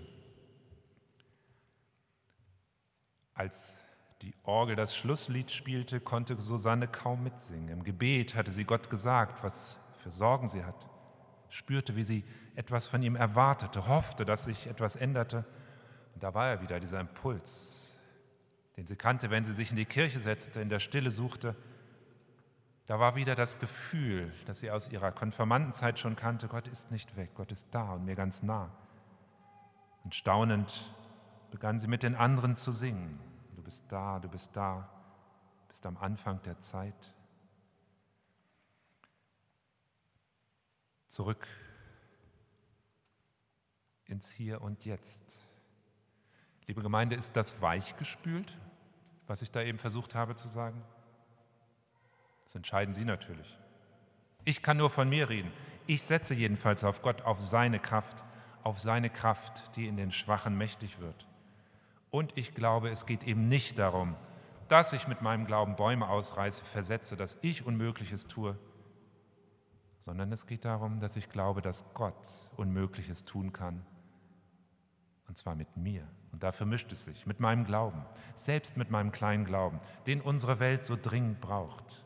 Als 3.35 3.75
die 4.23 4.35
Orgel 4.43 4.77
das 4.77 4.97
Schlusslied 4.97 5.51
spielte, 5.51 6.01
konnte 6.01 6.41
Susanne 6.41 6.89
kaum 6.89 7.23
mitsingen. 7.23 7.69
Im 7.69 7.85
Gebet 7.85 8.35
hatte 8.35 8.53
sie 8.53 8.65
Gott 8.65 8.91
gesagt, 8.91 9.43
was 9.43 9.79
für 10.03 10.11
Sorgen 10.11 10.49
sie 10.49 10.65
hat, 10.65 10.87
spürte, 11.49 11.97
wie 11.97 12.05
sie 12.05 12.25
etwas 12.57 12.87
von 12.87 13.03
ihm 13.03 13.17
erwartete, 13.17 13.87
hoffte, 13.87 14.25
dass 14.25 14.45
sich 14.45 14.67
etwas 14.67 14.97
änderte. 14.97 15.45
Und 16.15 16.23
da 16.23 16.35
war 16.35 16.49
er 16.49 16.63
wieder, 16.63 16.81
dieser 16.81 17.01
Impuls, 17.01 17.93
den 18.77 18.87
sie 18.87 18.97
kannte, 18.97 19.31
wenn 19.31 19.45
sie 19.45 19.53
sich 19.53 19.71
in 19.71 19.77
die 19.77 19.85
Kirche 19.85 20.21
setzte, 20.21 20.61
in 20.61 20.69
der 20.69 20.79
Stille 20.79 21.11
suchte. 21.11 21.55
Da 22.87 23.01
war 23.01 23.17
wieder 23.17 23.35
das 23.35 23.59
Gefühl, 23.59 24.33
das 24.45 24.59
sie 24.59 24.71
aus 24.71 24.91
ihrer 24.91 25.11
Konfirmandenzeit 25.11 25.99
schon 25.99 26.17
kannte, 26.17 26.49
Gott 26.49 26.69
ist 26.69 26.91
nicht 26.91 27.17
weg, 27.17 27.31
Gott 27.35 27.51
ist 27.51 27.69
da 27.73 27.95
und 27.95 28.05
mir 28.05 28.15
ganz 28.15 28.43
nah. 28.43 28.71
Und 30.05 30.15
staunend 30.15 30.95
begann 31.51 31.79
sie 31.79 31.89
mit 31.89 32.03
den 32.03 32.15
anderen 32.15 32.57
zu 32.57 32.73
singen. 32.73 33.19
Du 33.57 33.63
bist 33.63 33.91
da, 33.91 34.19
du 34.19 34.29
bist 34.29 34.55
da, 34.55 34.89
bist 35.69 35.87
am 35.87 35.97
Anfang 35.97 36.43
der 36.43 36.59
Zeit. 36.59 37.15
Zurück 41.09 41.47
ins 44.05 44.31
Hier 44.31 44.61
und 44.61 44.85
Jetzt. 44.85 45.25
Liebe 46.67 46.83
Gemeinde, 46.83 47.17
ist 47.17 47.35
das 47.37 47.63
weichgespült? 47.63 48.59
was 49.27 49.43
ich 49.43 49.51
da 49.51 49.63
eben 49.63 49.79
versucht 49.79 50.15
habe 50.15 50.35
zu 50.35 50.49
sagen? 50.49 50.83
Das 52.45 52.55
entscheiden 52.55 52.95
Sie 52.95 53.05
natürlich. 53.05 53.59
Ich 54.45 54.63
kann 54.63 54.77
nur 54.77 54.91
von 54.91 55.09
mir 55.09 55.29
reden. 55.29 55.51
Ich 55.87 56.03
setze 56.03 56.35
jedenfalls 56.35 56.85
auf 56.85 57.03
Gott, 57.03 57.23
auf 57.23 57.41
seine 57.41 57.79
Kraft, 57.79 58.23
auf 58.63 58.81
seine 58.81 59.11
Kraft, 59.11 59.77
die 59.77 59.87
in 59.87 59.97
den 59.97 60.11
Schwachen 60.11 60.57
mächtig 60.57 61.01
wird. 61.01 61.27
Und 62.11 62.37
ich 62.37 62.55
glaube, 62.55 62.91
es 62.91 63.07
geht 63.07 63.25
eben 63.25 63.49
nicht 63.49 63.79
darum, 63.79 64.15
dass 64.69 64.93
ich 64.93 65.09
mit 65.09 65.21
meinem 65.21 65.47
Glauben 65.47 65.77
Bäume 65.77 66.09
ausreiße, 66.09 66.65
versetze, 66.65 67.17
dass 67.17 67.39
ich 67.43 67.67
Unmögliches 67.67 68.27
tue, 68.27 68.57
sondern 70.01 70.31
es 70.33 70.47
geht 70.47 70.65
darum, 70.65 71.01
dass 71.01 71.17
ich 71.17 71.29
glaube, 71.29 71.63
dass 71.63 71.85
Gott 71.95 72.29
Unmögliches 72.57 73.25
tun 73.25 73.53
kann. 73.53 73.85
Und 75.27 75.37
zwar 75.37 75.55
mit 75.55 75.77
mir. 75.77 76.07
Und 76.33 76.43
dafür 76.43 76.67
mischt 76.67 76.93
es 76.93 77.05
sich, 77.05 77.27
mit 77.27 77.41
meinem 77.41 77.65
Glauben, 77.65 78.05
selbst 78.37 78.77
mit 78.77 78.91
meinem 78.91 79.13
kleinen 79.13 79.45
Glauben, 79.45 79.81
den 80.07 80.21
unsere 80.21 80.61
Welt 80.61 80.83
so 80.83 80.97
dringend 81.01 81.41
braucht. 81.41 82.04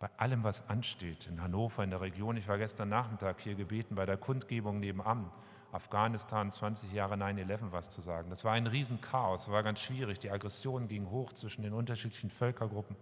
Bei 0.00 0.10
allem, 0.16 0.44
was 0.44 0.68
ansteht 0.68 1.26
in 1.26 1.42
Hannover, 1.42 1.82
in 1.82 1.90
der 1.90 2.00
Region. 2.00 2.36
Ich 2.36 2.46
war 2.46 2.56
gestern 2.56 2.88
Nachmittag 2.88 3.40
hier 3.40 3.56
gebeten 3.56 3.96
bei 3.96 4.06
der 4.06 4.16
Kundgebung 4.16 4.78
nebenan 4.78 5.28
Afghanistan 5.72 6.52
20 6.52 6.92
Jahre 6.92 7.16
9-11 7.16 7.72
was 7.72 7.90
zu 7.90 8.00
sagen. 8.00 8.30
Das 8.30 8.44
war 8.44 8.52
ein 8.52 8.68
Riesenchaos, 8.68 9.50
war 9.50 9.64
ganz 9.64 9.80
schwierig. 9.80 10.20
Die 10.20 10.30
Aggression 10.30 10.86
ging 10.86 11.10
hoch 11.10 11.32
zwischen 11.32 11.62
den 11.62 11.72
unterschiedlichen 11.72 12.30
Völkergruppen. 12.30 12.94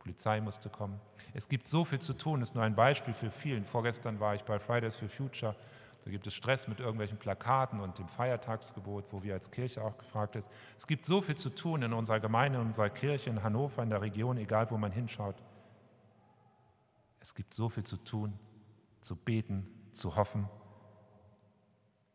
Polizei 0.00 0.40
musste 0.40 0.68
kommen. 0.70 1.00
Es 1.34 1.48
gibt 1.48 1.68
so 1.68 1.84
viel 1.84 2.00
zu 2.00 2.14
tun, 2.14 2.40
das 2.40 2.50
ist 2.50 2.54
nur 2.56 2.64
ein 2.64 2.74
Beispiel 2.74 3.14
für 3.14 3.30
vielen. 3.30 3.64
Vorgestern 3.64 4.18
war 4.18 4.34
ich 4.34 4.42
bei 4.42 4.58
Fridays 4.58 4.96
for 4.96 5.08
Future. 5.08 5.54
Da 6.04 6.10
gibt 6.10 6.26
es 6.26 6.34
Stress 6.34 6.66
mit 6.66 6.80
irgendwelchen 6.80 7.18
Plakaten 7.18 7.78
und 7.78 7.98
dem 7.98 8.08
Feiertagsgebot, 8.08 9.04
wo 9.12 9.22
wir 9.22 9.34
als 9.34 9.52
Kirche 9.52 9.84
auch 9.84 9.96
gefragt 9.96 10.32
sind. 10.32 10.46
Es 10.76 10.86
gibt 10.88 11.06
so 11.06 11.20
viel 11.20 11.36
zu 11.36 11.50
tun 11.50 11.82
in 11.82 11.92
unserer 11.92 12.18
Gemeinde, 12.18 12.58
in 12.58 12.66
unserer 12.66 12.90
Kirche, 12.90 13.30
in 13.30 13.44
Hannover, 13.44 13.84
in 13.84 13.90
der 13.90 14.02
Region, 14.02 14.36
egal 14.36 14.68
wo 14.70 14.78
man 14.78 14.90
hinschaut. 14.90 15.36
Es 17.20 17.34
gibt 17.34 17.54
so 17.54 17.68
viel 17.68 17.84
zu 17.84 17.96
tun, 17.98 18.38
zu 19.00 19.14
beten, 19.16 19.66
zu 19.92 20.16
hoffen, 20.16 20.48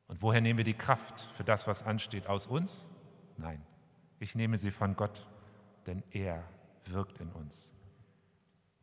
und 0.08 0.22
woher 0.22 0.42
nehmen 0.42 0.58
wir 0.58 0.64
die 0.64 0.76
Kraft 0.76 1.22
für 1.36 1.44
das, 1.44 1.68
was 1.68 1.84
ansteht? 1.84 2.28
Aus 2.28 2.46
uns? 2.46 2.90
Nein, 3.38 3.62
ich 4.20 4.36
nehme 4.36 4.58
sie 4.58 4.72
von 4.72 4.96
Gott, 4.96 5.28
denn 5.88 6.04
er 6.12 6.44
wirkt 6.86 7.20
in 7.20 7.32
uns. 7.32 7.74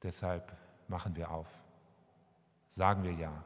Deshalb 0.03 0.57
machen 0.89 1.15
wir 1.15 1.31
auf, 1.31 1.49
sagen 2.69 3.05
wir 3.05 3.13
ja, 3.13 3.45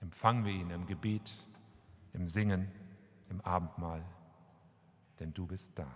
empfangen 0.00 0.44
wir 0.44 0.52
ihn 0.52 0.70
im 0.70 0.86
Gebet, 0.86 1.34
im 2.12 2.28
Singen, 2.28 2.70
im 3.28 3.40
Abendmahl, 3.40 4.04
denn 5.18 5.34
du 5.34 5.46
bist 5.46 5.76
da. 5.78 5.88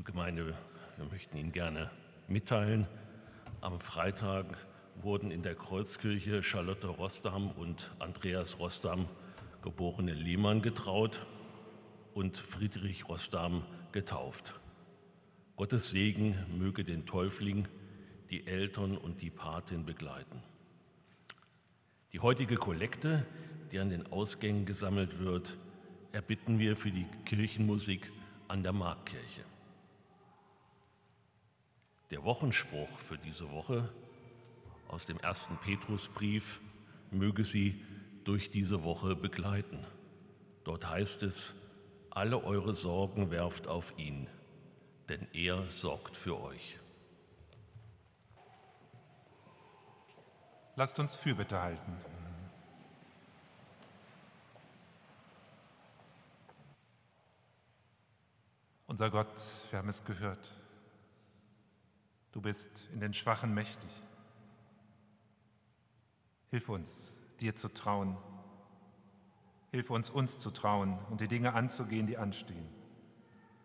Liebe 0.00 0.12
Gemeinde, 0.12 0.54
wir 0.96 1.04
möchten 1.12 1.36
Ihnen 1.36 1.52
gerne 1.52 1.90
mitteilen, 2.26 2.86
am 3.60 3.78
Freitag 3.78 4.46
wurden 5.02 5.30
in 5.30 5.42
der 5.42 5.54
Kreuzkirche 5.54 6.42
Charlotte 6.42 6.86
Rostam 6.86 7.50
und 7.50 7.90
Andreas 7.98 8.58
Rostam, 8.58 9.10
geborene 9.60 10.14
Lehmann, 10.14 10.62
getraut 10.62 11.26
und 12.14 12.38
Friedrich 12.38 13.10
Rostam 13.10 13.62
getauft. 13.92 14.58
Gottes 15.56 15.90
Segen 15.90 16.34
möge 16.58 16.82
den 16.82 17.04
Täufling, 17.04 17.68
die 18.30 18.46
Eltern 18.46 18.96
und 18.96 19.20
die 19.20 19.28
Patin 19.28 19.84
begleiten. 19.84 20.42
Die 22.14 22.20
heutige 22.20 22.56
Kollekte, 22.56 23.26
die 23.70 23.78
an 23.78 23.90
den 23.90 24.10
Ausgängen 24.10 24.64
gesammelt 24.64 25.18
wird, 25.18 25.58
erbitten 26.12 26.58
wir 26.58 26.74
für 26.74 26.90
die 26.90 27.04
Kirchenmusik 27.26 28.10
an 28.48 28.62
der 28.62 28.72
Marktkirche. 28.72 29.49
Der 32.20 32.26
Wochenspruch 32.26 32.98
für 32.98 33.16
diese 33.16 33.50
Woche 33.50 33.88
aus 34.88 35.06
dem 35.06 35.16
ersten 35.20 35.56
Petrusbrief 35.56 36.60
möge 37.10 37.44
Sie 37.44 37.82
durch 38.24 38.50
diese 38.50 38.84
Woche 38.84 39.16
begleiten. 39.16 39.86
Dort 40.64 40.86
heißt 40.86 41.22
es, 41.22 41.54
alle 42.10 42.44
eure 42.44 42.74
Sorgen 42.74 43.30
werft 43.30 43.68
auf 43.68 43.94
ihn, 43.96 44.26
denn 45.08 45.26
er 45.32 45.66
sorgt 45.70 46.14
für 46.14 46.38
euch. 46.38 46.78
Lasst 50.76 50.98
uns 50.98 51.16
Fürbitte 51.16 51.58
halten. 51.58 51.96
Unser 58.86 59.08
Gott, 59.08 59.40
wir 59.70 59.78
haben 59.78 59.88
es 59.88 60.04
gehört, 60.04 60.59
Du 62.40 62.44
bist 62.44 62.88
in 62.94 63.00
den 63.00 63.12
Schwachen 63.12 63.52
mächtig. 63.52 63.90
Hilf 66.48 66.70
uns, 66.70 67.14
dir 67.38 67.54
zu 67.54 67.68
trauen. 67.68 68.16
Hilf 69.72 69.90
uns, 69.90 70.08
uns 70.08 70.38
zu 70.38 70.50
trauen 70.50 70.98
und 71.10 71.20
die 71.20 71.28
Dinge 71.28 71.52
anzugehen, 71.52 72.06
die 72.06 72.16
anstehen. 72.16 72.66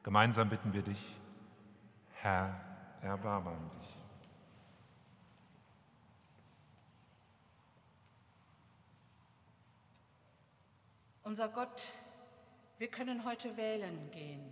Gemeinsam 0.04 0.50
bitten 0.50 0.74
wir 0.74 0.82
dich, 0.82 1.00
Herr, 2.16 2.60
erbarme 3.02 3.56
dich. 3.80 3.98
Unser 11.24 11.48
Gott, 11.48 11.94
wir 12.78 12.90
können 12.90 13.24
heute 13.24 13.56
wählen 13.56 14.12
gehen. 14.12 14.46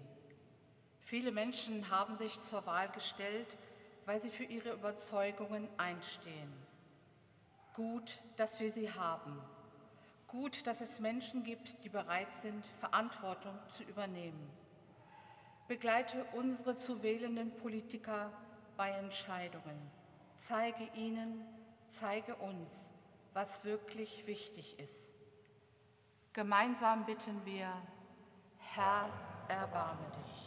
Viele 1.01 1.33
Menschen 1.33 1.89
haben 1.89 2.15
sich 2.15 2.41
zur 2.41 2.65
Wahl 2.65 2.89
gestellt, 2.91 3.57
weil 4.05 4.19
sie 4.21 4.29
für 4.29 4.43
ihre 4.43 4.73
Überzeugungen 4.73 5.67
einstehen. 5.77 6.51
Gut, 7.73 8.19
dass 8.35 8.59
wir 8.59 8.71
sie 8.71 8.91
haben. 8.91 9.41
Gut, 10.27 10.65
dass 10.67 10.81
es 10.81 10.99
Menschen 10.99 11.43
gibt, 11.43 11.83
die 11.83 11.89
bereit 11.89 12.31
sind, 12.41 12.65
Verantwortung 12.79 13.57
zu 13.77 13.83
übernehmen. 13.83 14.49
Begleite 15.67 16.25
unsere 16.33 16.77
zu 16.77 17.01
wählenden 17.01 17.55
Politiker 17.55 18.31
bei 18.75 18.89
Entscheidungen. 18.91 19.79
Zeige 20.37 20.83
ihnen, 20.95 21.45
zeige 21.87 22.35
uns, 22.35 22.89
was 23.33 23.63
wirklich 23.63 24.27
wichtig 24.27 24.77
ist. 24.79 25.13
Gemeinsam 26.33 27.05
bitten 27.05 27.45
wir, 27.45 27.71
Herr, 28.57 29.09
erbarme 29.47 30.05
dich. 30.23 30.42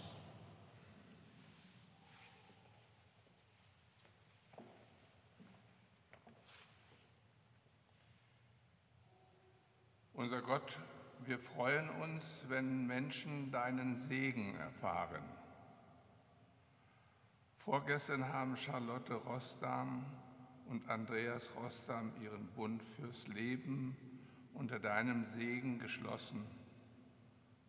Unser 10.17 10.41
Gott, 10.41 10.79
wir 11.27 11.39
freuen 11.39 11.91
uns, 11.91 12.47
wenn 12.49 12.87
Menschen 12.87 13.51
deinen 13.51 13.99
Segen 13.99 14.57
erfahren. 14.57 15.23
Vorgestern 17.59 18.27
haben 18.33 18.57
Charlotte 18.57 19.13
Rostam 19.13 20.07
und 20.71 20.89
Andreas 20.89 21.51
Rostam 21.55 22.13
ihren 22.23 22.47
Bund 22.55 22.83
fürs 22.83 23.29
Leben 23.29 23.95
unter 24.55 24.79
deinem 24.79 25.27
Segen 25.35 25.79
geschlossen 25.81 26.47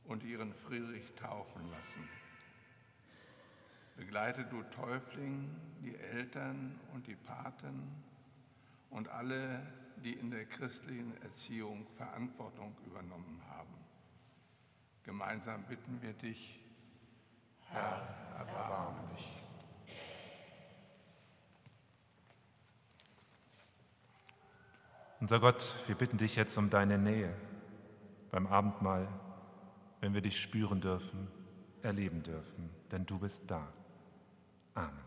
und 0.06 0.24
ihren 0.24 0.54
Friedrich 0.54 1.14
taufen 1.16 1.70
lassen. 1.70 2.08
Begleite 3.98 4.46
du 4.46 4.64
Täufling, 4.64 5.54
die 5.82 5.98
Eltern 5.98 6.80
und 6.94 7.08
die 7.08 7.16
Paten 7.16 7.94
und 8.90 9.10
alle, 9.10 9.68
die 10.04 10.14
in 10.14 10.32
der 10.32 10.46
christlichen 10.46 11.20
Erziehung 11.22 11.88
Verantwortung 11.96 12.76
übernommen 12.86 13.42
haben. 13.50 13.74
Gemeinsam 15.04 15.64
bitten 15.64 16.02
wir 16.02 16.14
dich, 16.14 16.60
Herr, 17.70 18.08
erbarme 18.38 19.00
dich. 19.16 19.44
Unser 25.20 25.40
Gott, 25.40 25.74
wir 25.88 25.96
bitten 25.96 26.18
dich 26.18 26.36
jetzt 26.36 26.58
um 26.58 26.70
deine 26.70 26.98
Nähe 26.98 27.34
beim 28.32 28.46
Abendmahl, 28.48 29.08
wenn 30.00 30.14
wir 30.14 30.22
dich 30.22 30.40
spüren 30.40 30.80
dürfen, 30.80 31.28
erleben 31.82 32.22
dürfen, 32.22 32.70
denn 32.92 33.06
du 33.06 33.18
bist 33.18 33.50
da. 33.50 33.68
Amen. 34.76 35.07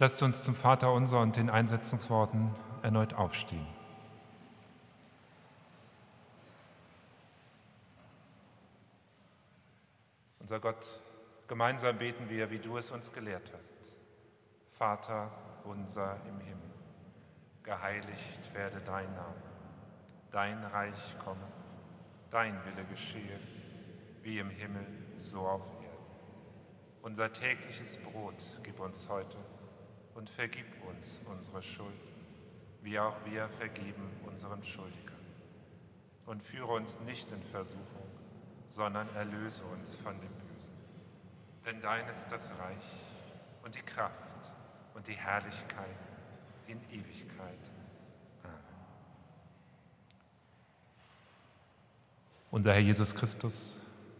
Lasst 0.00 0.22
uns 0.22 0.40
zum 0.40 0.54
Vater 0.54 0.94
unser 0.94 1.20
und 1.20 1.36
den 1.36 1.50
Einsetzungsworten 1.50 2.54
erneut 2.80 3.12
aufstehen. 3.12 3.66
Unser 10.38 10.58
Gott, 10.58 10.98
gemeinsam 11.48 11.98
beten 11.98 12.30
wir, 12.30 12.50
wie 12.50 12.60
du 12.60 12.78
es 12.78 12.90
uns 12.90 13.12
gelehrt 13.12 13.52
hast. 13.54 13.76
Vater 14.70 15.30
unser 15.64 16.16
im 16.26 16.40
Himmel, 16.40 16.70
geheiligt 17.62 18.54
werde 18.54 18.80
dein 18.80 19.14
Name, 19.14 19.42
dein 20.30 20.64
Reich 20.64 21.18
komme, 21.22 21.46
dein 22.30 22.54
Wille 22.64 22.86
geschehe, 22.86 23.38
wie 24.22 24.38
im 24.38 24.48
Himmel, 24.48 24.86
so 25.18 25.40
auf 25.40 25.66
Erden. 25.82 26.06
Unser 27.02 27.30
tägliches 27.34 27.98
Brot 27.98 28.42
gib 28.62 28.80
uns 28.80 29.06
heute 29.06 29.36
und 30.20 30.28
vergib 30.28 30.66
uns 30.86 31.18
unsere 31.24 31.62
Schuld, 31.62 31.88
wie 32.82 32.98
auch 32.98 33.16
wir 33.24 33.48
vergeben 33.48 34.06
unseren 34.26 34.62
Schuldigern. 34.62 35.16
Und 36.26 36.42
führe 36.42 36.74
uns 36.74 37.00
nicht 37.00 37.32
in 37.32 37.42
Versuchung, 37.44 38.10
sondern 38.68 39.08
erlöse 39.16 39.62
uns 39.64 39.94
von 39.94 40.12
dem 40.20 40.28
Bösen. 40.28 40.74
Denn 41.64 41.80
dein 41.80 42.06
ist 42.06 42.30
das 42.30 42.50
Reich 42.50 42.84
und 43.64 43.74
die 43.74 43.80
Kraft 43.80 44.12
und 44.92 45.08
die 45.08 45.14
Herrlichkeit 45.14 45.96
in 46.66 46.78
Ewigkeit. 46.90 47.58
Amen. 48.44 48.58
Unser 52.50 52.74
Herr 52.74 52.80
Jesus 52.80 53.14
Christus, 53.14 53.74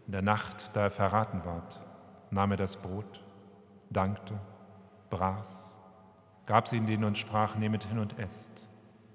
in 0.07 0.13
der 0.13 0.23
Nacht, 0.23 0.75
da 0.75 0.85
er 0.85 0.91
verraten 0.91 1.45
ward, 1.45 1.79
nahm 2.31 2.49
er 2.49 2.57
das 2.57 2.75
Brot, 2.75 3.23
dankte, 3.91 4.39
brach's 5.11 5.77
gab 6.51 6.67
sie 6.67 6.75
in 6.75 6.85
denen 6.85 7.05
und 7.05 7.17
sprach, 7.17 7.55
nehmet 7.55 7.85
hin 7.85 7.97
und 7.97 8.19
esst. 8.19 8.51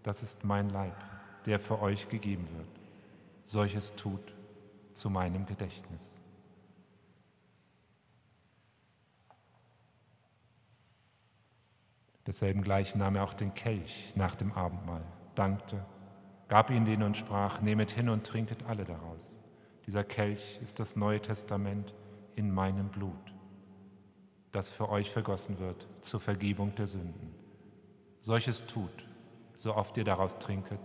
Das 0.03 0.23
ist 0.23 0.45
mein 0.45 0.71
Leib, 0.71 0.97
der 1.45 1.61
für 1.61 1.83
euch 1.83 2.09
gegeben 2.09 2.49
wird. 2.57 2.81
Solches 3.45 3.95
tut 3.95 4.35
zu 4.95 5.11
meinem 5.11 5.45
Gedächtnis. 5.45 6.19
Desselben 12.27 12.63
gleich 12.63 12.95
nahm 12.95 13.17
er 13.17 13.25
auch 13.25 13.35
den 13.35 13.53
Kelch 13.53 14.15
nach 14.15 14.35
dem 14.35 14.53
Abendmahl, 14.53 15.05
dankte, 15.35 15.85
gab 16.49 16.71
ihn 16.71 16.87
denen 16.87 17.03
und 17.03 17.19
sprach, 17.19 17.61
nehmet 17.61 17.91
hin 17.91 18.09
und 18.09 18.27
trinket 18.27 18.65
alle 18.65 18.87
daraus. 18.87 19.39
Dieser 19.85 20.05
Kelch 20.05 20.59
ist 20.63 20.81
das 20.81 20.97
Neue 20.97 21.21
Testament 21.21 21.93
in 22.35 22.51
meinem 22.51 22.89
Blut 22.89 23.36
das 24.57 24.71
für 24.71 24.89
euch 24.89 25.11
vergossen 25.11 25.59
wird 25.59 25.87
zur 26.01 26.19
Vergebung 26.19 26.75
der 26.77 26.87
Sünden. 26.87 27.35
Solches 28.23 28.65
tut, 28.65 29.07
so 29.55 29.75
oft 29.75 29.95
ihr 29.99 30.05
daraus 30.05 30.39
trinket, 30.39 30.81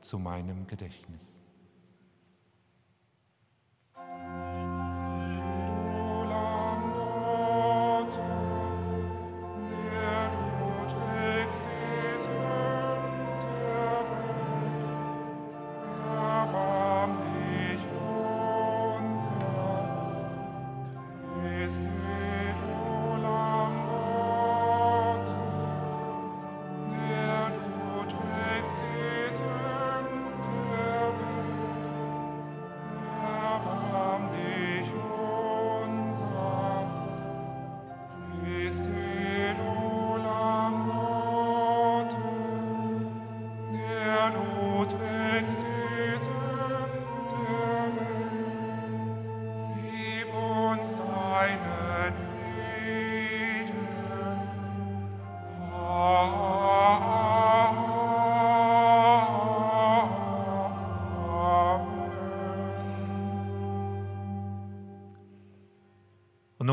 zu 0.00 0.18
meinem 0.18 0.66
Gedächtnis. 0.66 1.41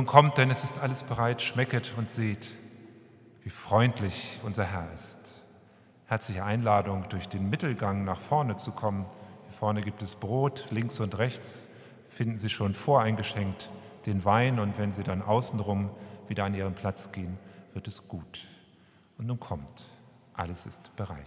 Kommt, 0.09 0.39
denn 0.39 0.49
es 0.49 0.63
ist 0.63 0.79
alles 0.79 1.03
bereit, 1.03 1.39
schmecket 1.39 1.93
und 1.95 2.09
seht, 2.09 2.49
wie 3.43 3.51
freundlich 3.51 4.39
unser 4.43 4.63
Herr 4.63 4.91
ist. 4.95 5.19
Herzliche 6.07 6.43
Einladung, 6.43 7.05
durch 7.09 7.29
den 7.29 7.47
Mittelgang 7.47 8.05
nach 8.05 8.19
vorne 8.19 8.57
zu 8.57 8.71
kommen. 8.71 9.05
Hier 9.47 9.57
vorne 9.59 9.81
gibt 9.81 10.01
es 10.01 10.15
Brot, 10.15 10.65
links 10.71 10.99
und 10.99 11.19
rechts 11.19 11.67
finden 12.09 12.39
Sie 12.39 12.49
schon 12.49 12.73
voreingeschenkt 12.73 13.69
den 14.07 14.25
Wein 14.25 14.59
und 14.59 14.79
wenn 14.79 14.91
Sie 14.91 15.03
dann 15.03 15.21
außenrum 15.21 15.91
wieder 16.27 16.43
an 16.43 16.55
Ihren 16.55 16.73
Platz 16.73 17.11
gehen, 17.11 17.37
wird 17.75 17.87
es 17.87 18.07
gut. 18.07 18.47
Und 19.19 19.27
nun 19.27 19.39
kommt, 19.39 19.91
alles 20.33 20.65
ist 20.65 20.95
bereit. 20.95 21.19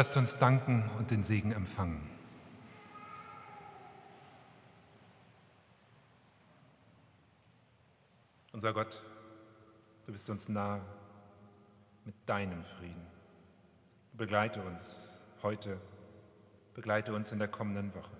Lasst 0.00 0.16
uns 0.16 0.38
danken 0.38 0.90
und 0.96 1.10
den 1.10 1.22
Segen 1.22 1.52
empfangen. 1.52 2.00
Unser 8.50 8.72
Gott, 8.72 9.02
du 10.06 10.12
bist 10.12 10.30
uns 10.30 10.48
nahe 10.48 10.80
mit 12.06 12.14
deinem 12.24 12.64
Frieden. 12.64 13.06
Begleite 14.14 14.62
uns 14.62 15.20
heute, 15.42 15.78
begleite 16.72 17.12
uns 17.12 17.30
in 17.30 17.38
der 17.38 17.48
kommenden 17.48 17.94
Woche. 17.94 18.19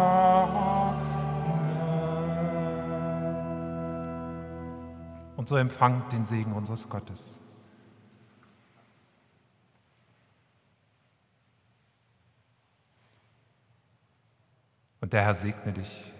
so 5.51 5.57
empfangt 5.57 6.13
den 6.13 6.25
Segen 6.25 6.53
unseres 6.53 6.87
Gottes. 6.87 7.37
Und 15.01 15.11
der 15.11 15.23
Herr 15.23 15.35
segne 15.35 15.73
dich 15.73 16.13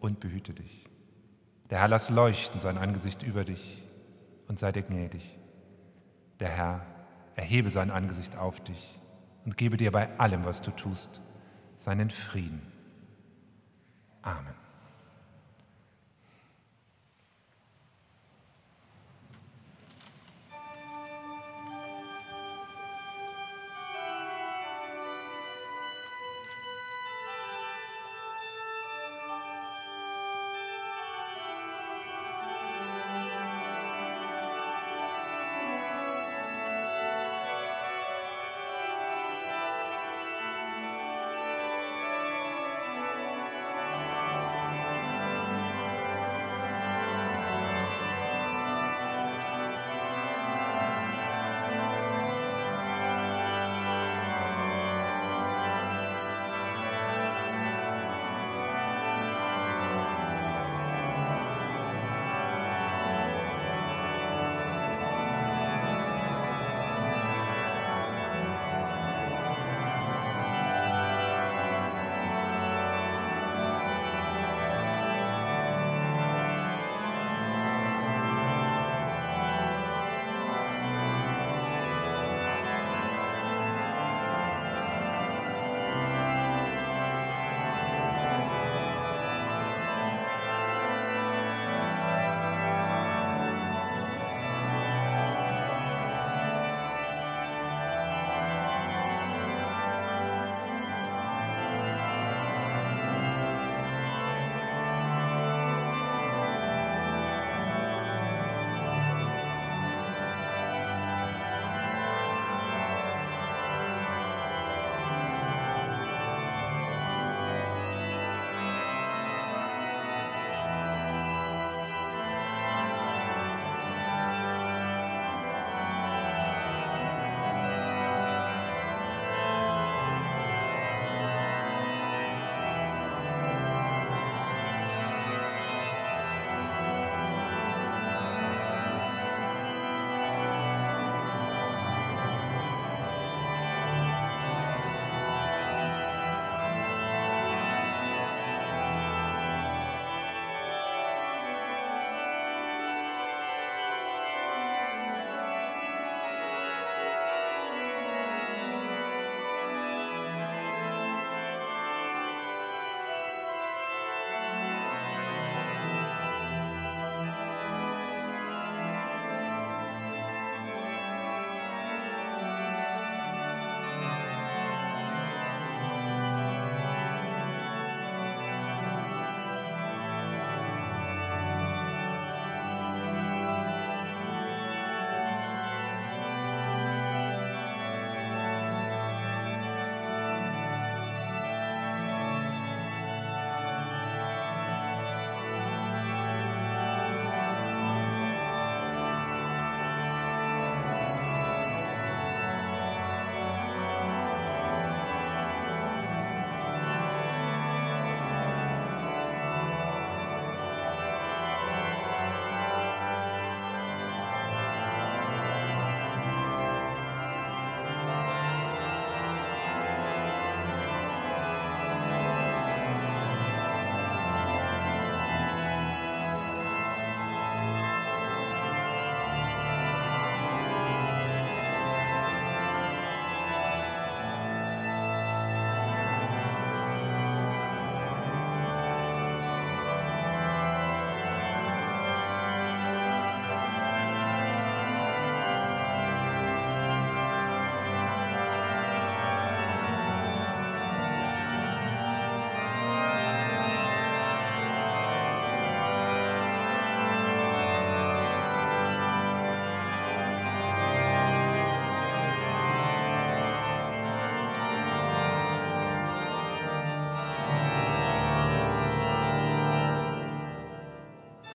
und 0.00 0.18
behüte 0.18 0.52
dich. 0.52 0.84
Der 1.70 1.78
Herr 1.78 1.86
lass 1.86 2.10
leuchten 2.10 2.58
sein 2.58 2.76
Angesicht 2.76 3.22
über 3.22 3.44
dich 3.44 3.84
und 4.48 4.58
sei 4.58 4.72
dir 4.72 4.82
gnädig. 4.82 5.38
Der 6.40 6.48
Herr 6.48 6.84
erhebe 7.36 7.70
sein 7.70 7.92
Angesicht 7.92 8.36
auf 8.36 8.58
dich 8.64 8.98
und 9.44 9.56
gebe 9.56 9.76
dir 9.76 9.92
bei 9.92 10.18
allem, 10.18 10.44
was 10.44 10.60
du 10.60 10.72
tust, 10.72 11.22
seinen 11.76 12.10
Frieden. 12.10 12.72
Amen. 14.22 14.71